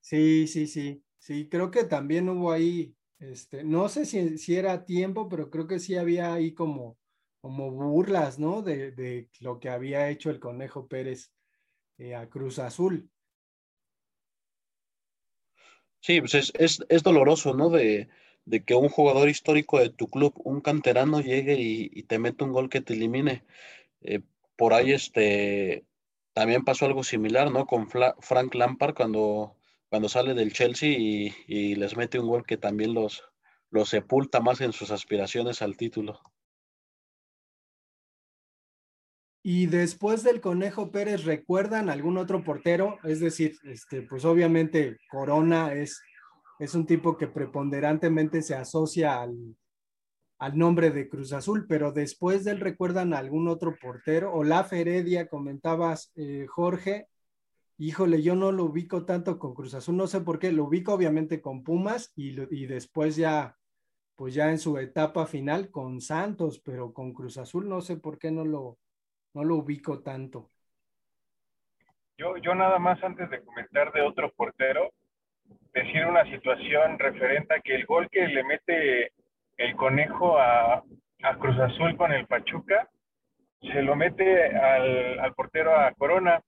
Sí, 0.00 0.48
sí, 0.48 0.66
sí. 0.66 1.00
Sí, 1.20 1.48
creo 1.48 1.70
que 1.70 1.84
también 1.84 2.28
hubo 2.28 2.50
ahí, 2.50 2.96
este, 3.20 3.62
no 3.62 3.88
sé 3.88 4.04
si, 4.04 4.36
si 4.36 4.56
era 4.56 4.84
tiempo, 4.84 5.28
pero 5.28 5.48
creo 5.48 5.68
que 5.68 5.78
sí 5.78 5.96
había 5.96 6.32
ahí 6.34 6.54
como, 6.54 6.98
como 7.40 7.70
burlas, 7.70 8.38
¿no? 8.38 8.62
De, 8.62 9.28
lo 9.40 9.58
que 9.60 9.70
había 9.70 10.08
hecho 10.10 10.30
el 10.30 10.40
Conejo 10.40 10.86
Pérez 10.86 11.32
eh, 11.98 12.14
a 12.14 12.28
Cruz 12.28 12.58
Azul. 12.58 13.10
Sí, 16.00 16.20
pues 16.20 16.34
es, 16.34 16.52
es, 16.88 17.02
doloroso, 17.02 17.54
¿no? 17.54 17.68
De, 17.70 18.08
que 18.66 18.74
un 18.74 18.88
jugador 18.88 19.28
histórico 19.28 19.78
de 19.78 19.90
tu 19.90 20.08
club, 20.08 20.32
un 20.44 20.60
canterano, 20.60 21.20
llegue 21.20 21.56
y, 21.58 22.02
te 22.04 22.18
mete 22.18 22.44
un 22.44 22.52
gol 22.52 22.68
que 22.68 22.80
te 22.80 22.94
elimine. 22.94 23.44
Eh, 24.02 24.20
por 24.56 24.74
ahí 24.74 24.92
este, 24.92 25.84
también 26.32 26.64
pasó 26.64 26.86
algo 26.86 27.04
similar, 27.04 27.50
¿no? 27.50 27.66
Con 27.66 27.88
Frank 27.88 28.54
Lampard 28.54 28.94
cuando, 28.94 29.56
cuando 29.88 30.08
sale 30.08 30.34
del 30.34 30.52
Chelsea 30.52 30.90
y, 30.98 31.74
les 31.74 31.96
mete 31.96 32.18
un 32.18 32.28
gol 32.28 32.46
que 32.46 32.56
también 32.56 32.94
los, 32.94 33.22
los 33.70 33.90
sepulta 33.90 34.40
más 34.40 34.60
en 34.60 34.72
sus 34.72 34.90
aspiraciones 34.90 35.62
al 35.62 35.76
título. 35.76 36.20
Y 39.42 39.66
después 39.66 40.22
del 40.22 40.40
Conejo 40.40 40.90
Pérez, 40.90 41.24
¿recuerdan 41.24 41.88
algún 41.88 42.18
otro 42.18 42.44
portero? 42.44 42.98
Es 43.04 43.20
decir, 43.20 43.56
este, 43.64 44.02
pues 44.02 44.24
obviamente 44.24 44.98
Corona 45.10 45.72
es 45.72 46.00
es 46.60 46.74
un 46.74 46.84
tipo 46.86 47.16
que 47.16 47.26
preponderantemente 47.26 48.42
se 48.42 48.54
asocia 48.54 49.22
al, 49.22 49.56
al 50.38 50.58
nombre 50.58 50.90
de 50.90 51.08
Cruz 51.08 51.32
Azul, 51.32 51.66
pero 51.66 51.90
después 51.90 52.44
de 52.44 52.50
él 52.50 52.60
recuerdan 52.60 53.14
algún 53.14 53.48
otro 53.48 53.76
portero. 53.80 54.32
o 54.34 54.44
la 54.44 54.68
Heredia, 54.70 55.26
comentabas, 55.26 56.12
eh, 56.16 56.46
Jorge. 56.48 57.08
Híjole, 57.78 58.22
yo 58.22 58.36
no 58.36 58.52
lo 58.52 58.64
ubico 58.64 59.06
tanto 59.06 59.38
con 59.38 59.54
Cruz 59.54 59.72
Azul, 59.72 59.96
no 59.96 60.06
sé 60.06 60.20
por 60.20 60.38
qué, 60.38 60.52
lo 60.52 60.64
ubico 60.64 60.92
obviamente 60.92 61.40
con 61.40 61.64
Pumas 61.64 62.12
y, 62.14 62.38
y 62.54 62.66
después 62.66 63.16
ya, 63.16 63.56
pues 64.16 64.34
ya 64.34 64.50
en 64.50 64.58
su 64.58 64.76
etapa 64.76 65.24
final 65.26 65.70
con 65.70 66.02
Santos, 66.02 66.60
pero 66.62 66.92
con 66.92 67.14
Cruz 67.14 67.38
Azul 67.38 67.70
no 67.70 67.80
sé 67.80 67.96
por 67.96 68.18
qué 68.18 68.30
no 68.30 68.44
lo, 68.44 68.76
no 69.34 69.44
lo 69.44 69.56
ubico 69.56 70.00
tanto. 70.00 70.50
Yo, 72.16 72.36
yo 72.36 72.54
nada 72.54 72.78
más 72.78 73.02
antes 73.02 73.30
de 73.30 73.42
comentar 73.42 73.92
de 73.92 74.02
otro 74.02 74.30
portero, 74.32 74.90
decir 75.72 76.04
una 76.06 76.24
situación 76.24 76.98
referente 76.98 77.54
a 77.54 77.60
que 77.60 77.74
el 77.74 77.86
gol 77.86 78.08
que 78.10 78.26
le 78.26 78.44
mete 78.44 79.12
el 79.56 79.76
conejo 79.76 80.38
a, 80.38 80.82
Cruz 81.38 81.58
Azul 81.58 81.96
con 81.96 82.12
el 82.12 82.26
Pachuca, 82.26 82.88
se 83.60 83.82
lo 83.82 83.94
mete 83.94 84.56
al, 84.56 85.34
portero 85.34 85.78
a 85.78 85.92
Corona. 85.92 86.42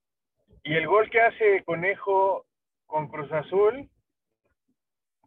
Y 0.63 0.75
el 0.75 0.87
gol 0.87 1.11
que 1.11 1.21
hace 1.21 1.63
Conejo 1.65 2.47
con 2.87 3.09
Cruz 3.09 3.31
Azul, 3.33 3.91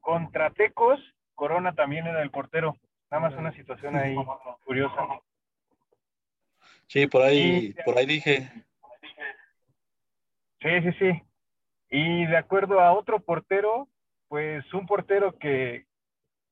contra 0.02 0.50
Tecos, 0.50 1.00
Corona 1.36 1.74
también 1.74 2.08
era 2.08 2.24
el 2.24 2.32
portero. 2.32 2.76
Nada 3.12 3.30
más 3.30 3.38
una 3.38 3.52
situación 3.54 3.96
ahí 3.98 4.16
curiosa. 4.64 4.96
Sí, 6.88 7.08
por 7.08 7.24
ahí, 7.24 7.74
por 7.86 7.98
ahí 7.98 8.06
dije. 8.06 8.50
Sí, 10.62 10.82
sí, 10.82 10.92
sí. 11.00 11.22
Y 11.90 12.26
de 12.26 12.38
acuerdo 12.38 12.80
a 12.80 12.94
otro 12.94 13.20
portero, 13.20 13.88
pues 14.28 14.72
un 14.74 14.86
portero 14.86 15.38
que, 15.38 15.86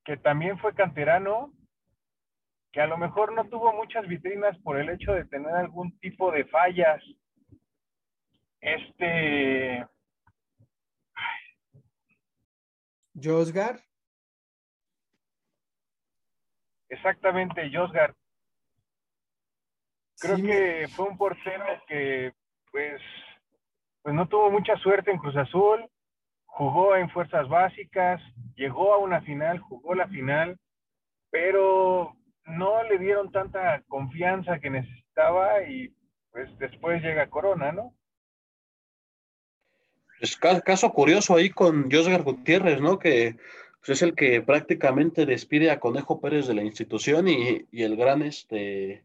que 0.06 0.18
también 0.18 0.58
fue 0.60 0.76
canterano, 0.76 1.52
que 2.72 2.82
a 2.82 2.88
lo 2.88 2.98
mejor 2.98 3.34
no 3.34 3.46
tuvo 3.50 3.74
muchas 3.74 4.08
vitrinas 4.08 4.58
por 4.60 4.80
el 4.80 4.90
hecho 4.90 5.14
de 5.14 5.26
tener 5.26 5.54
algún 5.54 5.98
tipo 6.00 6.32
de 6.32 6.46
fallas. 6.46 7.02
Este. 8.62 9.86
Josgar. 13.22 13.80
Exactamente, 16.90 17.70
Josgar. 17.74 18.16
Creo 20.24 20.38
que 20.38 20.88
fue 20.88 21.10
un 21.10 21.18
portero 21.18 21.66
que, 21.86 22.32
pues, 22.72 23.02
pues 24.02 24.16
no 24.16 24.26
tuvo 24.30 24.50
mucha 24.50 24.78
suerte 24.78 25.12
en 25.12 25.18
Cruz 25.18 25.36
Azul, 25.36 25.86
jugó 26.46 26.96
en 26.96 27.10
fuerzas 27.10 27.50
básicas, 27.50 28.22
llegó 28.56 28.94
a 28.94 29.00
una 29.00 29.22
final, 29.22 29.60
jugó 29.60 29.96
la 29.96 30.08
final, 30.08 30.58
pero 31.30 32.16
no 32.46 32.84
le 32.84 33.00
dieron 33.00 33.34
tanta 33.34 33.84
confianza 33.90 34.60
que 34.60 34.70
necesitaba 34.70 35.62
y 35.64 35.94
pues 36.32 36.58
después 36.58 37.04
llega 37.04 37.30
Corona, 37.30 37.74
¿no? 37.74 37.94
Es 40.22 40.38
caso 40.38 40.94
curioso 40.94 41.36
ahí 41.36 41.50
con 41.50 41.92
Josgar 41.92 42.24
Gutiérrez, 42.24 42.80
¿no? 42.80 42.98
Que 42.98 43.36
pues, 43.80 43.90
es 43.90 44.02
el 44.02 44.16
que 44.16 44.42
prácticamente 44.42 45.26
despide 45.26 45.70
a 45.70 45.82
Conejo 45.82 46.22
Pérez 46.22 46.48
de 46.48 46.54
la 46.54 46.64
institución 46.64 47.28
y, 47.28 47.68
y 47.72 47.84
el 47.84 47.98
gran 47.98 48.22
este 48.22 49.04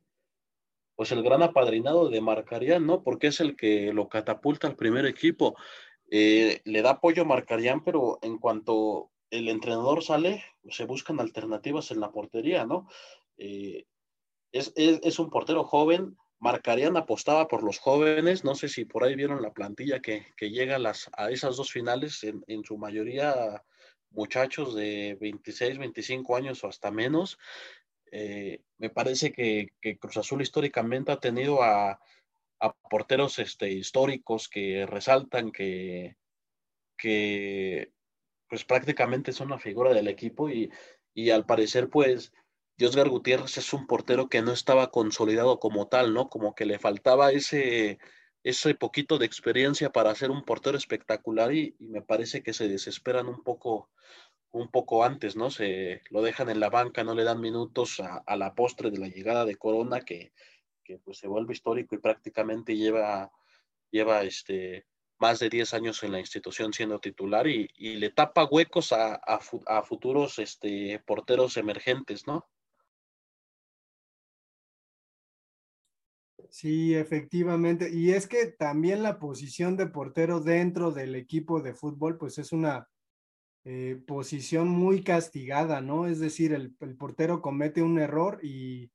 pues 0.99 1.13
el 1.13 1.23
gran 1.23 1.45
apadrinado 1.45 2.09
de 2.09 2.21
Marcarián, 2.21 2.85
¿no? 2.85 3.05
Porque 3.05 3.29
es 3.29 3.39
el 3.39 3.55
que 3.55 3.93
lo 3.93 4.09
catapulta 4.09 4.67
al 4.67 4.75
primer 4.75 5.07
equipo. 5.07 5.55
Eh, 6.11 6.61
le 6.65 6.83
da 6.83 6.91
apoyo 6.91 7.23
a 7.23 7.25
Marcarián, 7.25 7.85
pero 7.85 8.19
en 8.21 8.37
cuanto 8.39 9.13
el 9.31 9.49
entrenador 9.49 10.03
sale, 10.03 10.43
se 10.69 10.87
buscan 10.87 11.21
alternativas 11.21 11.93
en 11.93 12.01
la 12.01 12.11
portería, 12.11 12.67
¿no? 12.67 12.89
Eh, 13.37 13.85
es, 14.51 15.19
un 15.21 15.31
portero 15.31 15.63
joven. 15.63 16.17
Marcarián 16.41 16.97
apostaba 16.97 17.47
por 17.47 17.63
los 17.63 17.79
jóvenes. 17.79 18.43
No 18.43 18.57
sé 18.57 18.69
si 18.69 18.85
por 18.85 19.05
ahí 19.05 19.15
vieron 19.15 19.41
la 19.41 19.53
plantilla 19.53 20.01
que, 20.01 20.27
llega 20.41 20.75
a, 20.75 20.81
las, 20.81 21.09
a 21.17 21.31
esas 21.31 21.57
dos 21.57 21.71
finales, 21.71 22.25
en, 22.25 22.43
en 22.49 22.65
su 22.65 22.77
mayoría 22.77 23.63
muchachos 24.11 24.75
de 24.75 25.17
26, 25.21 25.79
25 25.79 26.37
años 26.37 26.65
o 26.65 26.67
hasta 26.67 26.91
menos. 26.91 27.39
Eh, 28.13 28.63
me 28.79 28.91
parece 28.91 29.33
que, 29.33 29.69
Cruz 29.99 30.17
Azul 30.17 30.43
históricamente 30.43 31.13
ha 31.13 31.21
tenido 31.21 31.63
a, 31.63 32.01
porteros 32.91 33.39
este, 33.39 33.71
históricos 33.71 34.49
que 34.49 34.85
resaltan 34.87 35.53
que, 35.53 36.17
que 36.97 37.93
pues 38.49 38.65
prácticamente 38.65 39.33
son 39.33 39.49
una 39.49 39.59
figura 39.59 39.95
del 39.95 40.09
equipo 40.09 40.51
y, 40.51 40.71
al 41.33 41.47
parecer 41.47 41.89
pues 41.89 42.33
Diosgar 42.77 43.09
Gutiérrez 43.09 43.59
es 43.59 43.73
un 43.73 43.87
portero 43.87 44.29
que 44.29 44.43
no 44.43 44.53
estaba 44.53 44.91
consolidado 44.91 45.59
como 45.59 45.89
tal, 45.89 46.15
¿no? 46.15 46.29
Como 46.29 46.55
que 46.55 46.65
le 46.65 46.79
faltaba 46.79 47.33
ese, 47.33 47.99
ese 48.45 48.75
poquito 48.75 49.19
de 49.19 49.27
experiencia 49.27 49.91
para 49.91 50.15
ser 50.15 50.31
un 50.31 50.45
portero 50.45 50.79
espectacular 50.79 51.53
y, 51.53 51.75
y 51.81 51.89
me 51.89 52.03
parece 52.03 52.43
que 52.43 52.53
se 52.53 52.69
desesperan 52.69 53.27
un 53.27 53.43
poco 53.43 53.91
un 54.53 54.71
poco 54.71 55.05
antes, 55.05 55.37
¿no? 55.37 55.51
Se 55.51 56.03
lo 56.11 56.23
dejan 56.23 56.49
en 56.49 56.61
la 56.61 56.71
banca, 56.71 57.05
no 57.05 57.15
le 57.15 57.25
dan 57.25 57.41
minutos 57.41 58.01
a, 58.01 58.37
la 58.37 58.55
postre 58.55 58.91
de 58.91 58.99
la 58.99 59.09
llegada 59.09 59.45
de 59.45 59.57
Corona, 59.57 60.01
que, 60.01 60.33
pues 61.05 61.19
se 61.19 61.29
vuelve 61.29 61.53
histórico 61.53 61.95
y 61.95 61.99
prácticamente 61.99 62.77
lleva, 62.77 63.31
lleva 63.91 64.23
este, 64.23 64.87
más 65.19 65.39
de 65.39 65.51
10 65.51 65.75
años 65.75 66.03
en 66.03 66.13
la 66.13 66.21
institución 66.21 66.73
siendo 66.73 66.99
titular 66.99 67.47
y, 67.47 67.69
le 67.77 68.11
tapa 68.11 68.47
huecos 68.47 68.93
a, 68.93 69.41
futuros 69.83 70.39
este, 70.39 70.99
porteros 71.07 71.57
emergentes, 71.57 72.27
¿no? 72.27 72.49
Sí, 76.51 76.95
efectivamente. 76.95 77.91
Y 77.93 78.13
es 78.13 78.27
que 78.27 78.47
también 78.47 79.03
la 79.03 79.19
posición 79.19 79.77
de 79.77 79.87
portero 79.87 80.41
dentro 80.41 80.91
del 80.91 81.15
equipo 81.15 81.61
de 81.61 81.75
fútbol, 81.75 82.17
pues 82.17 82.39
es 82.39 82.53
una 82.53 82.89
eh, 83.71 84.03
posición 84.07 84.71
muy 84.71 85.03
castigada, 85.03 85.83
¿no? 85.83 86.07
Es 86.07 86.21
decir, 86.21 86.55
el, 86.55 86.75
portero 86.97 87.43
comete 87.43 87.83
un 87.83 87.99
error 87.99 88.41
y, 88.43 88.91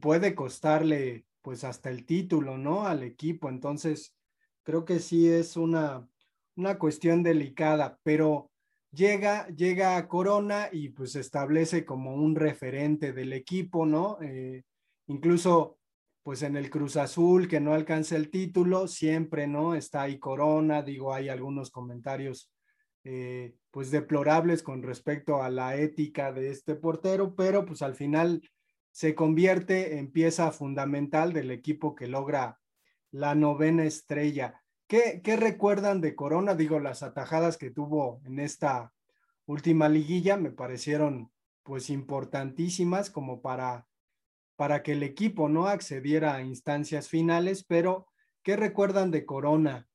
puede 0.00 0.34
costarle 0.34 1.26
pues 1.42 1.64
hasta 1.64 1.90
el 1.90 2.06
título, 2.06 2.56
¿no? 2.56 2.86
Al 2.86 3.02
equipo. 3.02 3.50
Entonces, 3.50 4.16
creo 4.62 4.86
que 4.86 5.00
sí 5.00 5.28
es 5.28 5.58
una, 5.58 6.08
una 6.56 6.78
cuestión 6.78 7.22
delicada, 7.22 7.98
pero 8.02 8.50
llega, 8.90 9.48
llega 9.48 9.98
a 9.98 10.08
Corona 10.08 10.70
y 10.72 10.88
pues 10.88 11.12
se 11.12 11.20
establece 11.20 11.84
como 11.84 12.14
un 12.14 12.36
referente 12.36 13.12
del 13.12 13.34
equipo, 13.34 13.84
¿no? 13.84 14.16
Eh, 14.22 14.64
incluso 15.08 15.78
pues 16.22 16.40
en 16.42 16.56
el 16.56 16.70
Cruz 16.70 16.96
Azul 16.96 17.48
que 17.48 17.60
no 17.60 17.74
alcanza 17.74 18.16
el 18.16 18.30
título, 18.30 18.88
siempre, 18.88 19.46
¿no? 19.46 19.74
Está 19.74 20.02
ahí 20.02 20.18
Corona, 20.18 20.82
digo, 20.82 21.12
hay 21.12 21.28
algunos 21.28 21.70
comentarios 21.70 22.50
eh, 23.08 23.54
pues 23.70 23.92
deplorables 23.92 24.64
con 24.64 24.82
respecto 24.82 25.40
a 25.40 25.48
la 25.48 25.76
ética 25.76 26.32
de 26.32 26.50
este 26.50 26.74
portero, 26.74 27.36
pero 27.36 27.64
pues 27.64 27.82
al 27.82 27.94
final 27.94 28.42
se 28.90 29.14
convierte 29.14 29.98
en 29.98 30.10
pieza 30.10 30.50
fundamental 30.50 31.32
del 31.32 31.52
equipo 31.52 31.94
que 31.94 32.08
logra 32.08 32.58
la 33.12 33.36
novena 33.36 33.84
estrella. 33.84 34.60
¿Qué, 34.88 35.20
¿Qué, 35.22 35.36
recuerdan 35.36 36.00
de 36.00 36.16
Corona? 36.16 36.56
Digo, 36.56 36.80
las 36.80 37.04
atajadas 37.04 37.56
que 37.58 37.70
tuvo 37.70 38.20
en 38.24 38.40
esta 38.40 38.92
última 39.44 39.88
liguilla 39.88 40.36
me 40.36 40.50
parecieron 40.50 41.30
pues 41.62 41.90
importantísimas 41.90 43.08
como 43.10 43.40
para 43.40 43.86
para 44.56 44.82
que 44.82 44.92
el 44.92 45.04
equipo 45.04 45.48
no 45.48 45.68
accediera 45.68 46.34
a 46.34 46.42
instancias 46.42 47.08
finales, 47.08 47.62
pero 47.62 48.08
¿qué 48.42 48.56
recuerdan 48.56 49.10
de 49.12 49.24
Corona? 49.26 49.86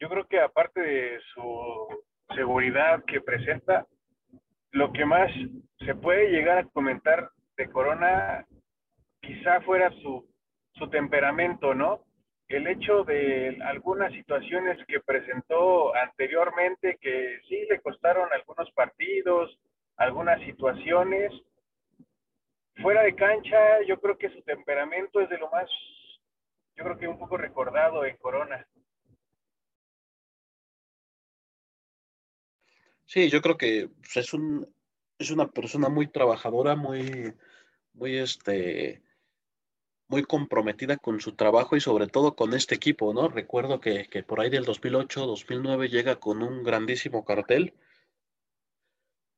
Yo 0.00 0.08
creo 0.08 0.26
que 0.26 0.40
aparte 0.40 0.80
de 0.80 1.20
su 1.34 2.04
seguridad 2.34 3.04
que 3.04 3.20
presenta, 3.20 3.86
lo 4.70 4.92
que 4.92 5.04
más 5.04 5.30
se 5.84 5.94
puede 5.94 6.30
llegar 6.30 6.58
a 6.58 6.68
comentar 6.68 7.30
de 7.56 7.68
Corona 7.70 8.46
quizá 9.20 9.60
fuera 9.62 9.90
su, 10.02 10.28
su 10.74 10.88
temperamento, 10.88 11.74
¿no? 11.74 12.04
El 12.48 12.66
hecho 12.66 13.04
de 13.04 13.58
algunas 13.64 14.12
situaciones 14.12 14.78
que 14.86 15.00
presentó 15.00 15.94
anteriormente 15.94 16.96
que 17.00 17.40
sí 17.48 17.66
le 17.68 17.80
costaron 17.80 18.28
algunos 18.32 18.70
partidos, 18.72 19.58
algunas 19.96 20.40
situaciones. 20.42 21.32
Fuera 22.80 23.02
de 23.02 23.16
cancha, 23.16 23.82
yo 23.82 24.00
creo 24.00 24.16
que 24.16 24.30
su 24.30 24.40
temperamento 24.42 25.20
es 25.20 25.28
de 25.28 25.38
lo 25.38 25.50
más, 25.50 25.68
yo 26.76 26.84
creo 26.84 26.98
que 26.98 27.08
un 27.08 27.18
poco 27.18 27.36
recordado 27.36 28.04
en 28.04 28.16
Corona. 28.18 28.64
Sí, 33.08 33.30
yo 33.30 33.40
creo 33.42 33.56
que 33.56 33.88
pues, 34.02 34.16
es 34.18 34.34
un 34.34 34.68
es 35.18 35.30
una 35.30 35.48
persona 35.50 35.88
muy 35.88 36.06
trabajadora, 36.08 36.76
muy 36.76 37.34
muy 37.94 38.18
este 38.18 39.02
muy 40.08 40.22
comprometida 40.24 40.96
con 40.98 41.20
su 41.20 41.34
trabajo 41.34 41.76
y 41.76 41.80
sobre 41.80 42.06
todo 42.08 42.36
con 42.36 42.54
este 42.54 42.74
equipo, 42.74 43.12
¿no? 43.14 43.28
Recuerdo 43.28 43.80
que, 43.80 44.08
que 44.08 44.22
por 44.22 44.40
ahí 44.40 44.50
del 44.50 44.64
2008, 44.64 45.26
2009 45.26 45.88
llega 45.88 46.16
con 46.20 46.42
un 46.42 46.62
grandísimo 46.62 47.24
cartel 47.24 47.74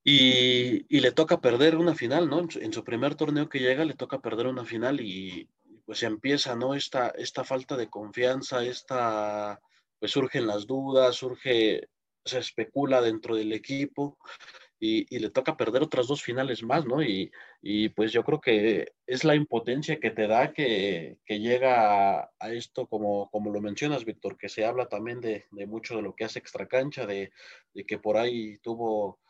y, 0.05 1.01
le 1.01 1.13
toca 1.13 1.41
perder 1.41 1.77
una 1.77 1.95
final, 1.95 2.29
¿no? 2.29 2.41
En 2.41 2.73
su, 2.73 2.85
primer 2.85 3.15
torneo 3.15 3.49
que 3.49 3.61
llega 3.61 3.85
le 3.85 3.95
toca 3.95 4.21
perder 4.21 4.47
una 4.47 4.65
final 4.65 5.01
y 5.01 5.49
pues 5.85 6.03
empieza, 6.03 6.55
¿no? 6.57 6.75
Esta, 6.75 7.09
esta 7.11 7.45
falta 7.45 7.77
de 7.77 7.89
confianza, 7.91 8.65
esta, 8.65 9.61
pues 9.99 10.13
surgen 10.13 10.47
las 10.47 10.67
dudas, 10.67 11.17
surge, 11.17 11.89
se 12.25 12.39
especula 12.39 13.01
dentro 13.01 13.37
del 13.37 13.53
equipo 13.53 14.19
y, 14.79 15.19
le 15.19 15.31
toca 15.31 15.57
perder 15.57 15.83
otras 15.83 16.07
dos 16.07 16.23
finales 16.23 16.63
más, 16.63 16.87
¿no? 16.87 17.03
Y, 17.03 17.31
pues 17.91 18.13
yo 18.13 18.25
creo 18.25 18.41
que 18.41 18.93
es 19.07 19.25
la 19.25 19.35
impotencia 19.35 20.01
que 20.01 20.11
te 20.11 20.27
da 20.27 20.53
que, 20.53 21.19
llega 21.27 22.31
a, 22.39 22.53
esto, 22.53 22.87
como, 22.87 23.31
como 23.31 23.51
lo 23.51 23.61
mencionas, 23.61 24.05
Víctor, 24.05 24.39
que 24.39 24.49
se 24.49 24.65
habla 24.65 24.87
también 24.89 25.21
de, 25.21 25.47
mucho 25.67 25.97
de 25.97 26.03
lo 26.03 26.15
que 26.15 26.25
hace 26.25 26.39
extracancha, 26.39 27.07
de, 27.07 27.31
de 27.75 27.85
que 27.85 27.99
por 27.99 28.17
ahí 28.17 28.59
tuvo 28.59 29.21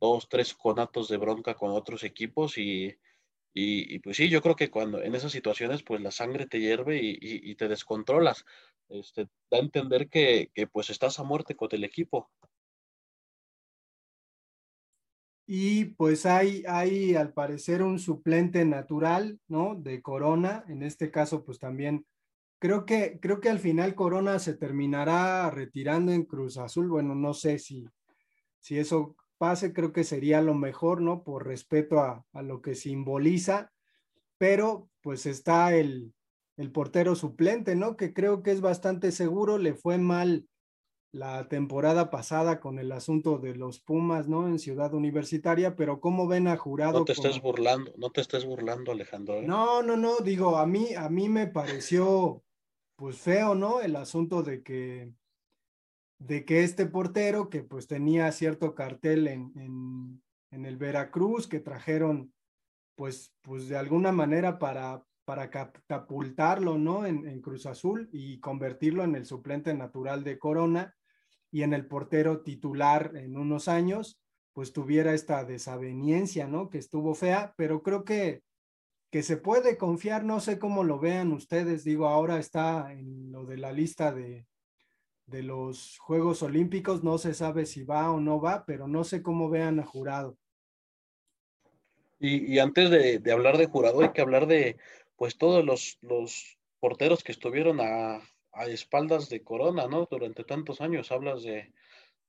dos, 0.00 0.28
tres 0.28 0.54
conatos 0.54 1.08
de 1.08 1.16
bronca 1.16 1.54
con 1.54 1.70
otros 1.70 2.04
equipos 2.04 2.58
y, 2.58 2.94
y, 3.52 3.98
pues 4.00 4.16
sí, 4.16 4.28
yo 4.28 4.42
creo 4.42 4.54
que 4.54 4.70
cuando 4.70 5.02
en 5.02 5.14
esas 5.14 5.32
situaciones 5.32 5.82
pues 5.82 6.00
la 6.00 6.10
sangre 6.10 6.46
te 6.46 6.60
hierve 6.60 7.00
y, 7.02 7.54
te 7.56 7.68
descontrolas. 7.68 8.44
Este, 8.88 9.28
da 9.50 9.58
a 9.58 9.60
entender 9.60 10.08
que, 10.08 10.50
que, 10.54 10.66
pues 10.66 10.90
estás 10.90 11.18
a 11.18 11.24
muerte 11.24 11.54
con 11.54 11.68
el 11.72 11.84
equipo. 11.84 12.30
Y 15.46 15.86
pues 15.96 16.26
hay, 16.26 16.62
hay 16.68 17.16
al 17.16 17.32
parecer 17.32 17.82
un 17.82 17.98
suplente 17.98 18.64
natural, 18.64 19.40
¿no? 19.48 19.74
De 19.74 20.00
Corona, 20.00 20.64
en 20.68 20.84
este 20.84 21.10
caso 21.10 21.44
pues 21.44 21.58
también 21.58 22.06
creo 22.60 22.84
que, 22.86 23.18
creo 23.20 23.40
que 23.40 23.48
al 23.48 23.58
final 23.58 23.96
Corona 23.96 24.38
se 24.38 24.54
terminará 24.54 25.50
retirando 25.50 26.12
en 26.12 26.24
Cruz 26.24 26.56
Azul. 26.56 26.88
Bueno, 26.88 27.16
no 27.16 27.34
sé 27.34 27.58
si, 27.58 27.88
si 28.60 28.78
eso 28.78 29.16
pase, 29.40 29.72
creo 29.72 29.94
que 29.94 30.04
sería 30.04 30.42
lo 30.42 30.52
mejor, 30.52 31.00
¿no? 31.00 31.24
Por 31.24 31.46
respeto 31.46 31.98
a, 31.98 32.42
lo 32.42 32.60
que 32.60 32.74
simboliza, 32.74 33.72
pero 34.36 34.90
pues 35.00 35.24
está 35.24 35.74
el, 35.74 36.12
el 36.58 36.70
portero 36.70 37.14
suplente, 37.14 37.74
¿no? 37.74 37.96
Que 37.96 38.12
creo 38.12 38.42
que 38.42 38.50
es 38.50 38.60
bastante 38.60 39.12
seguro, 39.12 39.56
le 39.56 39.72
fue 39.72 39.96
mal 39.96 40.46
la 41.10 41.48
temporada 41.48 42.10
pasada 42.10 42.60
con 42.60 42.78
el 42.78 42.92
asunto 42.92 43.38
de 43.38 43.54
los 43.54 43.80
Pumas, 43.80 44.28
¿no? 44.28 44.46
En 44.46 44.58
Ciudad 44.58 44.92
Universitaria, 44.92 45.74
pero 45.74 46.02
¿cómo 46.02 46.28
ven 46.28 46.46
a 46.46 46.58
Jurado? 46.58 46.98
No 46.98 47.04
te 47.06 47.12
estés 47.12 47.40
burlando, 47.40 47.94
no 47.96 48.10
te 48.10 48.20
estés 48.20 48.44
burlando, 48.44 48.92
Alejandro. 48.92 49.36
¿eh? 49.36 49.46
No, 49.46 49.82
no, 49.82 49.96
no, 49.96 50.18
digo, 50.18 50.58
a 50.58 50.66
mí, 50.66 50.92
a 50.94 51.08
mí 51.08 51.30
me 51.30 51.46
pareció, 51.46 52.42
pues 52.94 53.16
feo, 53.16 53.54
¿no? 53.54 53.80
El 53.80 53.96
asunto 53.96 54.42
de 54.42 54.62
que 54.62 55.14
de 56.20 56.44
que 56.44 56.62
este 56.62 56.86
portero, 56.86 57.48
que 57.48 57.62
pues 57.62 57.86
tenía 57.86 58.30
cierto 58.30 58.74
cartel 58.74 59.26
en, 59.26 59.52
en, 59.56 60.66
el 60.66 60.76
Veracruz, 60.76 61.48
que 61.48 61.60
trajeron 61.60 62.32
pues, 62.94 63.32
pues 63.40 63.68
de 63.68 63.78
alguna 63.78 64.12
manera 64.12 64.58
para, 64.58 65.02
para 65.24 65.50
catapultarlo, 65.50 66.76
¿no? 66.76 67.06
En, 67.06 67.26
en, 67.26 67.40
Cruz 67.40 67.64
Azul 67.64 68.10
y 68.12 68.38
convertirlo 68.40 69.02
en 69.02 69.14
el 69.14 69.24
suplente 69.24 69.72
natural 69.72 70.22
de 70.22 70.38
Corona 70.38 70.94
y 71.50 71.62
en 71.62 71.72
el 71.72 71.86
portero 71.86 72.42
titular 72.42 73.12
en 73.16 73.38
unos 73.38 73.68
años, 73.68 74.20
pues 74.52 74.74
tuviera 74.74 75.14
esta 75.14 75.44
desaveniencia, 75.44 76.46
¿no? 76.46 76.68
Que 76.68 76.78
estuvo 76.78 77.14
fea, 77.14 77.54
pero 77.56 77.82
creo 77.82 78.04
que, 78.04 78.42
que 79.10 79.22
se 79.22 79.38
puede 79.38 79.78
confiar, 79.78 80.24
no 80.24 80.40
sé 80.40 80.58
cómo 80.58 80.84
lo 80.84 80.98
vean 80.98 81.32
ustedes, 81.32 81.82
digo, 81.82 82.08
ahora 82.08 82.38
está 82.38 82.92
en 82.92 83.32
lo 83.32 83.46
de 83.46 83.56
la 83.56 83.72
lista 83.72 84.12
de, 84.12 84.46
de 85.30 85.42
los 85.42 85.98
Juegos 85.98 86.42
Olímpicos. 86.42 87.02
No 87.04 87.18
se 87.18 87.34
sabe 87.34 87.64
si 87.64 87.84
va 87.84 88.10
o 88.10 88.20
no 88.20 88.40
va, 88.40 88.64
pero 88.66 88.88
no 88.88 89.04
sé 89.04 89.22
cómo 89.22 89.48
vean 89.48 89.80
a 89.80 89.86
jurado. 89.86 90.36
Y, 92.22 92.58
antes 92.58 92.90
de, 92.90 93.32
hablar 93.32 93.56
de 93.56 93.66
jurado, 93.66 94.02
hay 94.02 94.12
que 94.12 94.20
hablar 94.20 94.46
de 94.46 94.76
pues 95.16 95.38
todos 95.38 95.64
los, 95.64 95.96
los 96.02 96.58
porteros 96.78 97.24
que 97.24 97.32
estuvieron 97.32 97.80
a, 97.80 98.20
espaldas 98.68 99.30
de 99.30 99.42
Corona, 99.42 99.86
¿no? 99.86 100.06
Durante 100.10 100.44
tantos 100.44 100.82
años. 100.82 101.10
Hablas 101.12 101.42
de, 101.42 101.72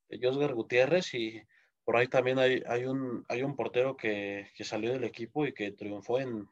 de 0.08 0.20
Josgar 0.22 0.54
Gutiérrez 0.54 1.14
y 1.14 1.42
por 1.84 1.98
ahí 1.98 2.08
también 2.08 2.40
hay, 2.40 2.64
hay, 2.68 2.86
un, 2.86 3.26
hay 3.28 3.44
un 3.44 3.56
portero 3.58 3.98
que, 3.98 4.48
que, 4.56 4.64
salió 4.64 4.94
del 4.94 5.04
equipo 5.04 5.46
y 5.46 5.54
que 5.54 5.72
triunfó 5.72 6.20
en, 6.20 6.48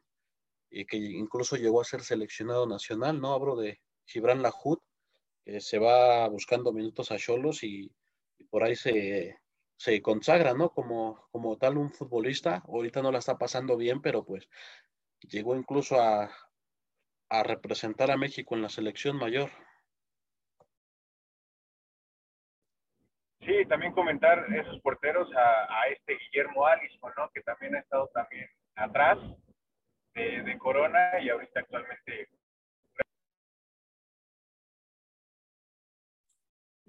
y 0.70 0.84
que 0.84 0.98
incluso 0.98 1.56
llegó 1.56 1.80
a 1.80 1.84
ser 1.84 2.02
seleccionado 2.02 2.66
nacional, 2.66 3.20
¿no? 3.20 3.32
Hablo 3.32 3.56
de 3.56 3.80
Gibran 4.04 4.42
Lahut, 4.42 4.82
que 5.44 5.60
se 5.60 5.78
va 5.78 6.28
buscando 6.28 6.72
minutos 6.72 7.10
a 7.10 7.16
Cholos 7.16 7.62
y, 7.62 7.90
por 8.50 8.64
ahí 8.64 8.74
se, 8.74 9.38
se 9.76 10.00
consagra, 10.02 10.54
¿no? 10.54 10.70
Como, 10.70 11.28
como 11.30 11.56
tal 11.56 11.76
un 11.76 11.90
futbolista. 11.90 12.62
Ahorita 12.66 13.02
no 13.02 13.12
la 13.12 13.18
está 13.18 13.38
pasando 13.38 13.76
bien, 13.76 14.00
pero 14.00 14.24
pues 14.24 14.48
llegó 15.20 15.54
incluso 15.54 16.00
a, 16.00 16.30
a 17.28 17.42
representar 17.42 18.10
a 18.10 18.16
México 18.16 18.54
en 18.54 18.62
la 18.62 18.68
selección 18.68 19.16
mayor. 19.16 19.50
Sí, 23.40 23.64
también 23.68 23.92
comentar 23.92 24.44
esos 24.52 24.80
porteros 24.80 25.28
a, 25.34 25.88
este 25.88 26.16
Guillermo 26.18 26.66
Alisson, 26.66 27.12
¿no? 27.16 27.30
Que 27.32 27.40
también 27.42 27.74
ha 27.74 27.80
estado 27.80 28.08
también 28.08 28.46
atrás 28.74 29.18
de, 30.14 30.42
de 30.42 30.58
Corona 30.58 31.20
y 31.22 31.30
ahorita 31.30 31.60
actualmente 31.60 32.28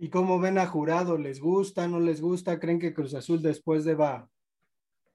¿Y 0.02 0.10
cómo 0.10 0.40
ven 0.40 0.58
a 0.58 0.66
jurado? 0.66 1.16
¿Les 1.16 1.40
gusta? 1.40 1.88
¿No 1.88 2.00
les 2.00 2.22
gusta? 2.22 2.60
¿Creen 2.60 2.80
que 2.80 2.92
Cruz 2.92 3.14
Azul 3.14 3.40
después 3.40 3.86
deba 3.86 4.28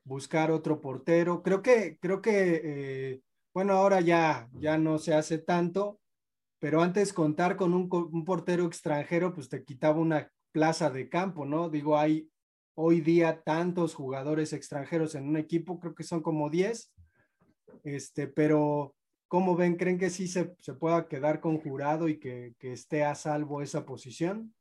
buscar 0.04 0.52
otro 0.52 0.80
portero. 0.80 1.42
Creo 1.42 1.60
que, 1.60 1.98
creo 2.00 2.22
que, 2.22 2.60
eh, 2.64 3.20
bueno, 3.52 3.72
ahora 3.72 4.00
ya, 4.00 4.48
ya 4.52 4.78
no 4.78 4.98
se 4.98 5.12
hace 5.12 5.38
tanto, 5.38 5.98
pero 6.60 6.82
antes 6.82 7.12
contar 7.12 7.56
con 7.56 7.74
un, 7.74 7.88
un, 7.90 8.24
portero 8.24 8.64
extranjero, 8.64 9.34
pues 9.34 9.48
te 9.48 9.64
quitaba 9.64 9.98
una 9.98 10.30
plaza 10.52 10.88
de 10.88 11.08
campo, 11.08 11.44
¿no? 11.44 11.68
Digo, 11.68 11.98
hay 11.98 12.30
hoy 12.76 13.00
día 13.00 13.42
tantos 13.42 13.92
jugadores 13.92 14.52
extranjeros 14.52 15.16
en 15.16 15.28
un 15.28 15.36
equipo, 15.36 15.80
creo 15.80 15.96
que 15.96 16.04
son 16.04 16.22
como 16.22 16.48
10, 16.48 16.92
este, 17.82 18.28
pero 18.28 18.94
¿cómo 19.26 19.56
ven? 19.56 19.74
¿Creen 19.76 19.98
que 19.98 20.10
sí 20.10 20.28
se, 20.28 20.54
se 20.60 20.74
pueda 20.74 21.08
quedar 21.08 21.40
conjurado 21.40 22.08
y 22.08 22.20
que, 22.20 22.54
que 22.60 22.72
esté 22.72 23.02
a 23.02 23.16
salvo 23.16 23.62
esa 23.62 23.84
posición? 23.84 24.54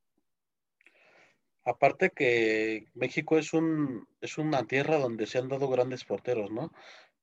Aparte 1.65 2.11
que 2.11 2.87
México 2.93 3.37
es 3.37 3.53
un 3.53 4.07
es 4.21 4.37
una 4.37 4.65
tierra 4.67 4.97
donde 4.97 5.25
se 5.25 5.39
han 5.39 5.49
dado 5.49 5.67
grandes 5.67 6.05
porteros, 6.05 6.51
¿no? 6.51 6.71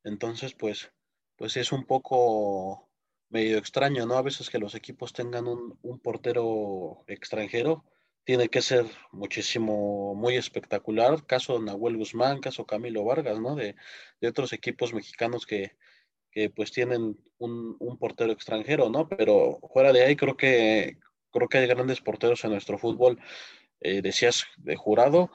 Entonces, 0.04 0.54
pues, 0.54 0.92
pues 1.36 1.56
es 1.56 1.72
un 1.72 1.86
poco 1.86 2.88
medio 3.30 3.58
extraño, 3.58 4.06
¿no? 4.06 4.16
A 4.16 4.22
veces 4.22 4.50
que 4.50 4.58
los 4.58 4.74
equipos 4.74 5.12
tengan 5.12 5.46
un, 5.48 5.78
un 5.82 5.98
portero 6.00 7.04
extranjero, 7.06 7.84
tiene 8.24 8.48
que 8.48 8.62
ser 8.62 8.86
muchísimo, 9.12 10.14
muy 10.14 10.36
espectacular. 10.36 11.24
Caso 11.26 11.58
Nahuel 11.60 11.96
Guzmán, 11.96 12.40
caso 12.40 12.66
Camilo 12.66 13.04
Vargas, 13.04 13.40
¿no? 13.40 13.54
De, 13.56 13.74
de 14.20 14.28
otros 14.28 14.52
equipos 14.52 14.94
mexicanos 14.94 15.46
que, 15.46 15.76
que 16.30 16.50
pues 16.50 16.72
tienen 16.72 17.18
un, 17.38 17.76
un, 17.80 17.98
portero 17.98 18.32
extranjero, 18.32 18.90
¿no? 18.90 19.08
Pero 19.08 19.60
fuera 19.72 19.92
de 19.92 20.04
ahí 20.04 20.16
creo 20.16 20.36
que 20.36 20.98
creo 21.32 21.48
que 21.48 21.58
hay 21.58 21.66
grandes 21.66 22.00
porteros 22.00 22.44
en 22.44 22.52
nuestro 22.52 22.78
fútbol. 22.78 23.18
Eh, 23.84 24.02
decías 24.02 24.46
de 24.58 24.76
jurado, 24.76 25.30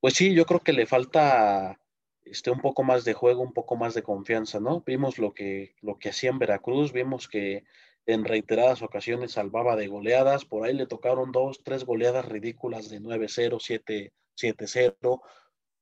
pues 0.00 0.14
sí, 0.14 0.34
yo 0.34 0.44
creo 0.44 0.60
que 0.60 0.72
le 0.72 0.86
falta 0.86 1.78
este, 2.24 2.50
un 2.50 2.60
poco 2.60 2.82
más 2.82 3.04
de 3.04 3.14
juego, 3.14 3.42
un 3.42 3.52
poco 3.52 3.76
más 3.76 3.94
de 3.94 4.02
confianza, 4.02 4.58
¿no? 4.60 4.82
Vimos 4.84 5.18
lo 5.18 5.32
que, 5.34 5.76
lo 5.80 5.98
que 5.98 6.08
hacía 6.08 6.30
en 6.30 6.38
Veracruz, 6.38 6.92
vimos 6.92 7.28
que 7.28 7.64
en 8.06 8.24
reiteradas 8.24 8.82
ocasiones 8.82 9.32
salvaba 9.32 9.76
de 9.76 9.86
goleadas, 9.86 10.44
por 10.44 10.66
ahí 10.66 10.74
le 10.74 10.86
tocaron 10.86 11.30
dos, 11.30 11.62
tres 11.62 11.84
goleadas 11.84 12.26
ridículas 12.26 12.90
de 12.90 13.00
9-0, 13.00 14.10
7-0, 14.34 15.20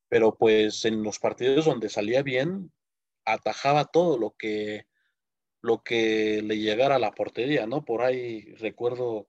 pero 0.08 0.36
pues 0.36 0.84
en 0.84 1.02
los 1.02 1.18
partidos 1.18 1.64
donde 1.64 1.88
salía 1.88 2.22
bien, 2.22 2.72
atajaba 3.24 3.86
todo 3.86 4.18
lo 4.18 4.32
que, 4.32 4.86
lo 5.62 5.82
que 5.82 6.42
le 6.42 6.58
llegara 6.58 6.96
a 6.96 6.98
la 6.98 7.12
portería, 7.12 7.66
¿no? 7.66 7.84
Por 7.84 8.02
ahí 8.02 8.52
recuerdo 8.56 9.28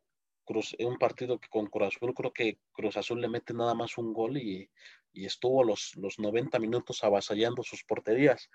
Un 0.80 0.98
partido 0.98 1.40
que 1.40 1.50
con 1.50 1.68
Cruz 1.68 1.96
Azul, 1.96 2.14
creo 2.14 2.34
que 2.34 2.60
Cruz 2.72 2.98
Azul 2.98 3.22
le 3.22 3.30
mete 3.30 3.54
nada 3.54 3.74
más 3.74 3.98
un 3.98 4.14
gol 4.14 4.38
y, 4.38 4.70
y 5.14 5.26
estuvo 5.26 5.64
los, 5.64 5.96
los 5.96 6.20
90 6.20 6.60
minutos 6.60 7.04
avasallando 7.04 7.64
sus 7.64 7.84
porterías. 7.84 8.50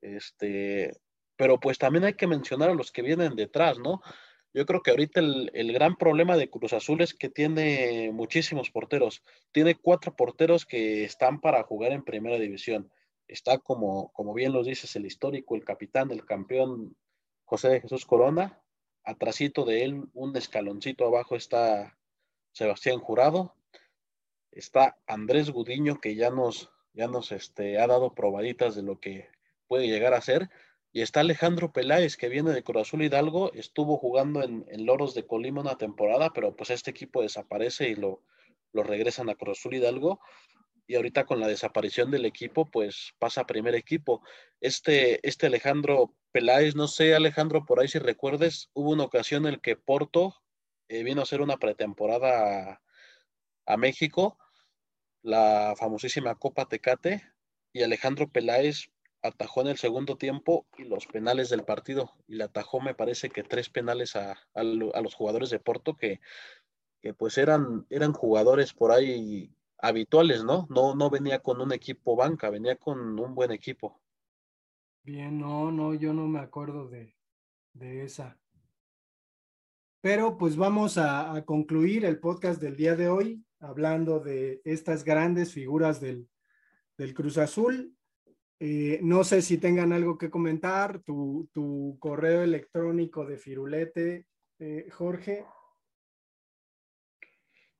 Este, 0.00 0.92
pero 1.36 1.58
pues 1.60 1.78
también 1.78 2.04
hay 2.04 2.14
que 2.14 2.26
mencionar 2.26 2.70
a 2.70 2.74
los 2.74 2.92
que 2.92 3.02
vienen 3.02 3.36
detrás, 3.36 3.78
¿no? 3.78 4.00
Yo 4.54 4.64
creo 4.66 4.82
que 4.82 4.90
ahorita 4.90 5.20
el, 5.20 5.50
el, 5.54 5.72
gran 5.72 5.96
problema 5.96 6.36
de 6.36 6.48
Cruz 6.48 6.72
Azul 6.72 7.02
es 7.02 7.14
que 7.14 7.28
tiene 7.28 8.10
muchísimos 8.12 8.70
porteros. 8.70 9.22
Tiene 9.52 9.74
cuatro 9.74 10.16
porteros 10.16 10.64
que 10.64 11.04
están 11.04 11.40
para 11.40 11.62
jugar 11.62 11.92
en 11.92 12.04
primera 12.04 12.38
división. 12.38 12.90
Está 13.26 13.58
como, 13.58 14.10
como 14.12 14.32
bien 14.32 14.52
lo 14.52 14.64
dices, 14.64 14.96
el 14.96 15.04
histórico, 15.04 15.54
el 15.54 15.64
capitán, 15.64 16.10
el 16.10 16.24
campeón 16.24 16.96
José 17.44 17.68
de 17.68 17.80
Jesús 17.82 18.06
Corona, 18.06 18.62
atrasito 19.08 19.64
de 19.64 19.84
él, 19.84 20.04
un 20.12 20.36
escaloncito 20.36 21.06
abajo 21.06 21.34
está 21.34 21.96
Sebastián 22.52 22.98
Jurado, 22.98 23.54
está 24.52 24.98
Andrés 25.06 25.50
Gudiño, 25.50 25.98
que 25.98 26.14
ya 26.14 26.28
nos, 26.30 26.70
ya 26.92 27.06
nos 27.06 27.32
este, 27.32 27.78
ha 27.78 27.86
dado 27.86 28.14
probaditas 28.14 28.74
de 28.74 28.82
lo 28.82 29.00
que 29.00 29.30
puede 29.66 29.88
llegar 29.88 30.12
a 30.12 30.20
ser, 30.20 30.50
y 30.92 31.00
está 31.00 31.20
Alejandro 31.20 31.72
Peláez, 31.72 32.18
que 32.18 32.28
viene 32.28 32.50
de 32.50 32.62
Cruz 32.62 32.82
Azul 32.82 33.02
Hidalgo, 33.02 33.50
estuvo 33.54 33.96
jugando 33.96 34.42
en, 34.42 34.66
Loros 34.84 35.14
de 35.14 35.26
Colima 35.26 35.62
una 35.62 35.78
temporada, 35.78 36.30
pero 36.34 36.54
pues 36.54 36.68
este 36.68 36.90
equipo 36.90 37.22
desaparece 37.22 37.88
y 37.88 37.94
lo, 37.94 38.22
lo 38.72 38.82
regresan 38.82 39.30
a 39.30 39.36
Cruz 39.36 39.58
Azul 39.58 39.74
Hidalgo, 39.74 40.20
y 40.88 40.96
ahorita 40.96 41.26
con 41.26 41.38
la 41.38 41.46
desaparición 41.46 42.10
del 42.10 42.24
equipo, 42.24 42.64
pues 42.64 43.12
pasa 43.18 43.42
a 43.42 43.46
primer 43.46 43.74
equipo. 43.74 44.22
Este, 44.58 45.20
este 45.28 45.46
Alejandro 45.46 46.14
Peláez, 46.32 46.74
no 46.74 46.88
sé, 46.88 47.14
Alejandro, 47.14 47.66
por 47.66 47.78
ahí 47.78 47.88
si 47.88 47.98
recuerdes, 47.98 48.70
hubo 48.72 48.92
una 48.92 49.04
ocasión 49.04 49.46
en 49.46 49.60
que 49.60 49.76
Porto 49.76 50.34
eh, 50.88 51.02
vino 51.04 51.20
a 51.20 51.24
hacer 51.24 51.42
una 51.42 51.58
pretemporada 51.58 52.72
a, 52.72 52.82
a, 53.66 53.76
México, 53.76 54.38
la 55.22 55.74
famosísima 55.76 56.34
Copa 56.36 56.66
Tecate, 56.66 57.22
y 57.74 57.82
Alejandro 57.82 58.30
Peláez 58.30 58.90
atajó 59.20 59.60
en 59.60 59.68
el 59.68 59.76
segundo 59.76 60.16
tiempo 60.16 60.66
y 60.78 60.84
los 60.84 61.06
penales 61.06 61.50
del 61.50 61.64
partido, 61.64 62.14
y 62.26 62.36
le 62.36 62.44
atajó, 62.44 62.80
me 62.80 62.94
parece 62.94 63.28
que 63.28 63.42
tres 63.42 63.68
penales 63.68 64.16
a, 64.16 64.32
a, 64.32 64.38
a 64.54 64.62
los 64.62 65.14
jugadores 65.14 65.50
de 65.50 65.60
Porto 65.60 65.98
que, 65.98 66.20
que 67.02 67.12
pues 67.12 67.36
eran, 67.36 67.86
eran 67.90 68.14
jugadores 68.14 68.72
por 68.72 68.90
ahí 68.90 69.52
habituales, 69.78 70.44
¿no? 70.44 70.66
¿no? 70.70 70.94
No 70.94 71.10
venía 71.10 71.40
con 71.40 71.60
un 71.60 71.72
equipo 71.72 72.16
banca, 72.16 72.50
venía 72.50 72.76
con 72.76 73.18
un 73.18 73.34
buen 73.34 73.52
equipo. 73.52 74.00
Bien, 75.02 75.38
no, 75.38 75.70
no, 75.70 75.94
yo 75.94 76.12
no 76.12 76.26
me 76.26 76.40
acuerdo 76.40 76.88
de, 76.88 77.16
de 77.72 78.04
esa. 78.04 78.38
Pero 80.00 80.36
pues 80.36 80.56
vamos 80.56 80.98
a, 80.98 81.34
a, 81.34 81.44
concluir 81.44 82.04
el 82.04 82.20
podcast 82.20 82.60
del 82.60 82.76
día 82.76 82.94
de 82.94 83.08
hoy 83.08 83.44
hablando 83.60 84.20
de 84.20 84.60
estas 84.64 85.04
grandes 85.04 85.52
figuras 85.52 86.00
del, 86.00 86.28
del 86.96 87.14
Cruz 87.14 87.38
Azul. 87.38 87.94
Eh, 88.60 88.98
no 89.02 89.22
sé 89.22 89.40
si 89.42 89.58
tengan 89.58 89.92
algo 89.92 90.18
que 90.18 90.30
comentar, 90.30 91.00
tu, 91.02 91.48
tu 91.52 91.96
correo 92.00 92.42
electrónico 92.42 93.24
de 93.24 93.38
Firulete, 93.38 94.26
eh, 94.58 94.88
Jorge. 94.90 95.44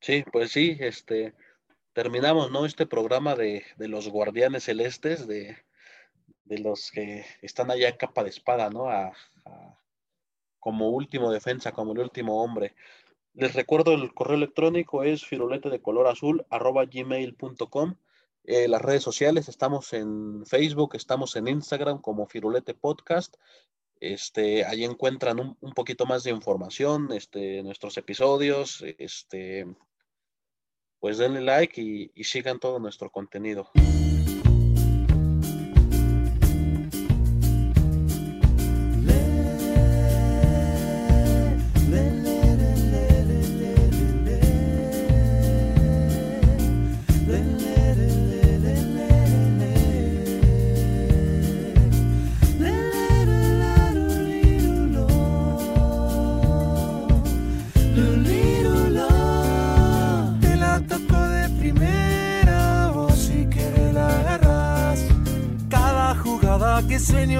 Sí, 0.00 0.24
pues 0.32 0.52
sí, 0.52 0.76
este, 0.78 1.34
terminamos, 1.98 2.52
¿no? 2.52 2.64
Este 2.64 2.87
programa 2.87 3.34
de, 3.34 3.64
de 3.76 3.88
los 3.88 4.08
guardianes 4.08 4.62
celestes, 4.62 5.26
de, 5.26 5.56
de, 6.44 6.58
los 6.58 6.92
que 6.92 7.26
están 7.42 7.72
allá 7.72 7.96
capa 7.96 8.22
de 8.22 8.30
espada, 8.30 8.70
¿no? 8.70 8.88
A, 8.88 9.12
a, 9.44 9.80
como 10.61 10.90
último 10.90 11.32
defensa, 11.32 11.72
como 11.72 11.94
el 11.94 11.98
último 11.98 12.40
hombre. 12.40 12.76
Les 13.34 13.52
recuerdo 13.52 13.94
el 13.94 14.14
correo 14.14 14.37
electrónico 14.37 15.02
es 15.02 15.24
firulete 15.26 15.70
de 15.70 15.82
color 15.82 16.06
azul 16.06 16.46
arroba 16.50 16.84
gmail.com. 16.84 17.96
Eh, 18.44 18.68
las 18.68 18.80
redes 18.80 19.02
sociales, 19.02 19.48
estamos 19.48 19.92
en 19.92 20.46
Facebook, 20.46 20.94
estamos 20.94 21.34
en 21.34 21.48
Instagram 21.48 22.00
como 22.00 22.28
Firulete 22.28 22.74
Podcast. 22.74 23.38
Este, 23.98 24.64
ahí 24.64 24.84
encuentran 24.84 25.40
un, 25.40 25.56
un 25.61 25.72
poquito 25.72 26.06
más 26.06 26.22
de 26.22 26.30
información, 26.30 27.08
este, 27.11 27.64
nuestros 27.64 27.96
episodios, 27.96 28.84
este, 28.98 29.66
pues 31.00 31.18
denle 31.18 31.40
like 31.40 31.80
y, 31.80 32.11
y 32.14 32.24
sigan 32.24 32.58
todo 32.58 32.78
nuestro 32.78 33.11
contenido. 33.11 33.70